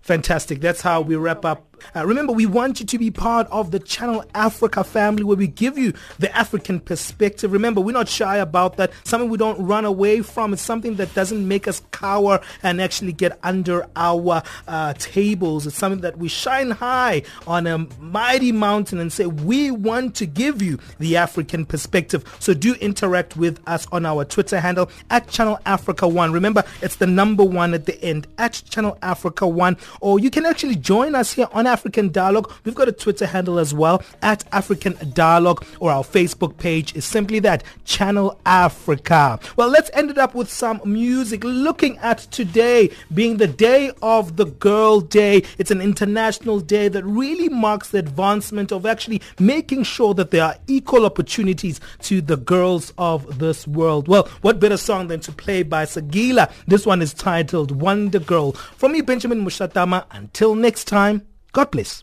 Fantastic. 0.00 0.60
That's 0.60 0.80
how 0.80 1.02
we 1.02 1.16
wrap 1.16 1.44
up. 1.44 1.69
Uh, 1.94 2.06
remember, 2.06 2.32
we 2.32 2.46
want 2.46 2.80
you 2.80 2.86
to 2.86 2.98
be 2.98 3.10
part 3.10 3.46
of 3.50 3.70
the 3.70 3.78
Channel 3.78 4.24
Africa 4.34 4.84
family 4.84 5.24
where 5.24 5.36
we 5.36 5.46
give 5.46 5.76
you 5.76 5.92
the 6.18 6.34
African 6.36 6.80
perspective. 6.80 7.52
Remember, 7.52 7.80
we're 7.80 7.92
not 7.92 8.08
shy 8.08 8.36
about 8.36 8.76
that. 8.76 8.92
Something 9.04 9.30
we 9.30 9.38
don't 9.38 9.64
run 9.64 9.84
away 9.84 10.22
from. 10.22 10.52
It's 10.52 10.62
something 10.62 10.96
that 10.96 11.14
doesn't 11.14 11.46
make 11.46 11.68
us 11.68 11.82
cower 11.90 12.40
and 12.62 12.80
actually 12.80 13.12
get 13.12 13.38
under 13.42 13.86
our 13.96 14.42
uh, 14.68 14.94
tables. 14.94 15.66
It's 15.66 15.76
something 15.76 16.00
that 16.02 16.18
we 16.18 16.28
shine 16.28 16.70
high 16.70 17.22
on 17.46 17.66
a 17.66 17.78
mighty 18.00 18.52
mountain 18.52 18.98
and 18.98 19.12
say, 19.12 19.26
we 19.26 19.70
want 19.70 20.14
to 20.16 20.26
give 20.26 20.62
you 20.62 20.78
the 20.98 21.16
African 21.16 21.66
perspective. 21.66 22.24
So 22.38 22.54
do 22.54 22.74
interact 22.74 23.36
with 23.36 23.60
us 23.66 23.86
on 23.92 24.06
our 24.06 24.24
Twitter 24.24 24.60
handle 24.60 24.90
at 25.10 25.28
Channel 25.28 25.58
Africa 25.66 26.06
One. 26.08 26.32
Remember, 26.32 26.64
it's 26.82 26.96
the 26.96 27.06
number 27.06 27.44
one 27.44 27.74
at 27.74 27.86
the 27.86 28.02
end 28.02 28.26
at 28.38 28.62
Channel 28.68 28.98
Africa 29.02 29.46
One. 29.46 29.76
Or 30.00 30.18
you 30.18 30.30
can 30.30 30.46
actually 30.46 30.76
join 30.76 31.14
us 31.14 31.32
here 31.32 31.48
on 31.52 31.66
African 31.70 32.10
Dialogue. 32.10 32.52
We've 32.64 32.74
got 32.74 32.88
a 32.88 32.92
Twitter 32.92 33.26
handle 33.26 33.58
as 33.58 33.72
well 33.72 34.02
at 34.22 34.44
African 34.52 34.96
Dialogue, 35.14 35.64
or 35.78 35.90
our 35.90 36.02
Facebook 36.02 36.58
page 36.58 36.94
is 36.96 37.04
simply 37.04 37.38
that 37.40 37.62
Channel 37.84 38.38
Africa. 38.44 39.38
Well, 39.56 39.68
let's 39.68 39.90
end 39.94 40.10
it 40.10 40.18
up 40.18 40.34
with 40.34 40.50
some 40.50 40.80
music. 40.84 41.44
Looking 41.44 41.96
at 41.98 42.18
today 42.30 42.90
being 43.14 43.36
the 43.36 43.46
day 43.46 43.92
of 44.02 44.36
the 44.36 44.46
Girl 44.46 45.00
Day, 45.00 45.42
it's 45.58 45.70
an 45.70 45.80
international 45.80 46.60
day 46.60 46.88
that 46.88 47.04
really 47.04 47.48
marks 47.48 47.90
the 47.90 47.98
advancement 47.98 48.72
of 48.72 48.84
actually 48.84 49.22
making 49.38 49.84
sure 49.84 50.12
that 50.14 50.30
there 50.30 50.44
are 50.44 50.56
equal 50.66 51.06
opportunities 51.06 51.80
to 52.02 52.20
the 52.20 52.36
girls 52.36 52.92
of 52.98 53.38
this 53.38 53.66
world. 53.66 54.08
Well, 54.08 54.28
what 54.42 54.60
better 54.60 54.76
song 54.76 55.08
than 55.08 55.20
to 55.20 55.32
play 55.32 55.62
by 55.62 55.84
Sagila? 55.84 56.50
This 56.66 56.84
one 56.84 57.00
is 57.02 57.14
titled 57.14 57.70
Wonder 57.70 58.18
Girl. 58.18 58.52
From 58.52 58.92
me, 58.92 59.00
Benjamin 59.00 59.44
Mushatama. 59.44 60.04
Until 60.10 60.54
next 60.54 60.84
time, 60.84 61.26
God 61.52 61.70
bless. 61.70 62.02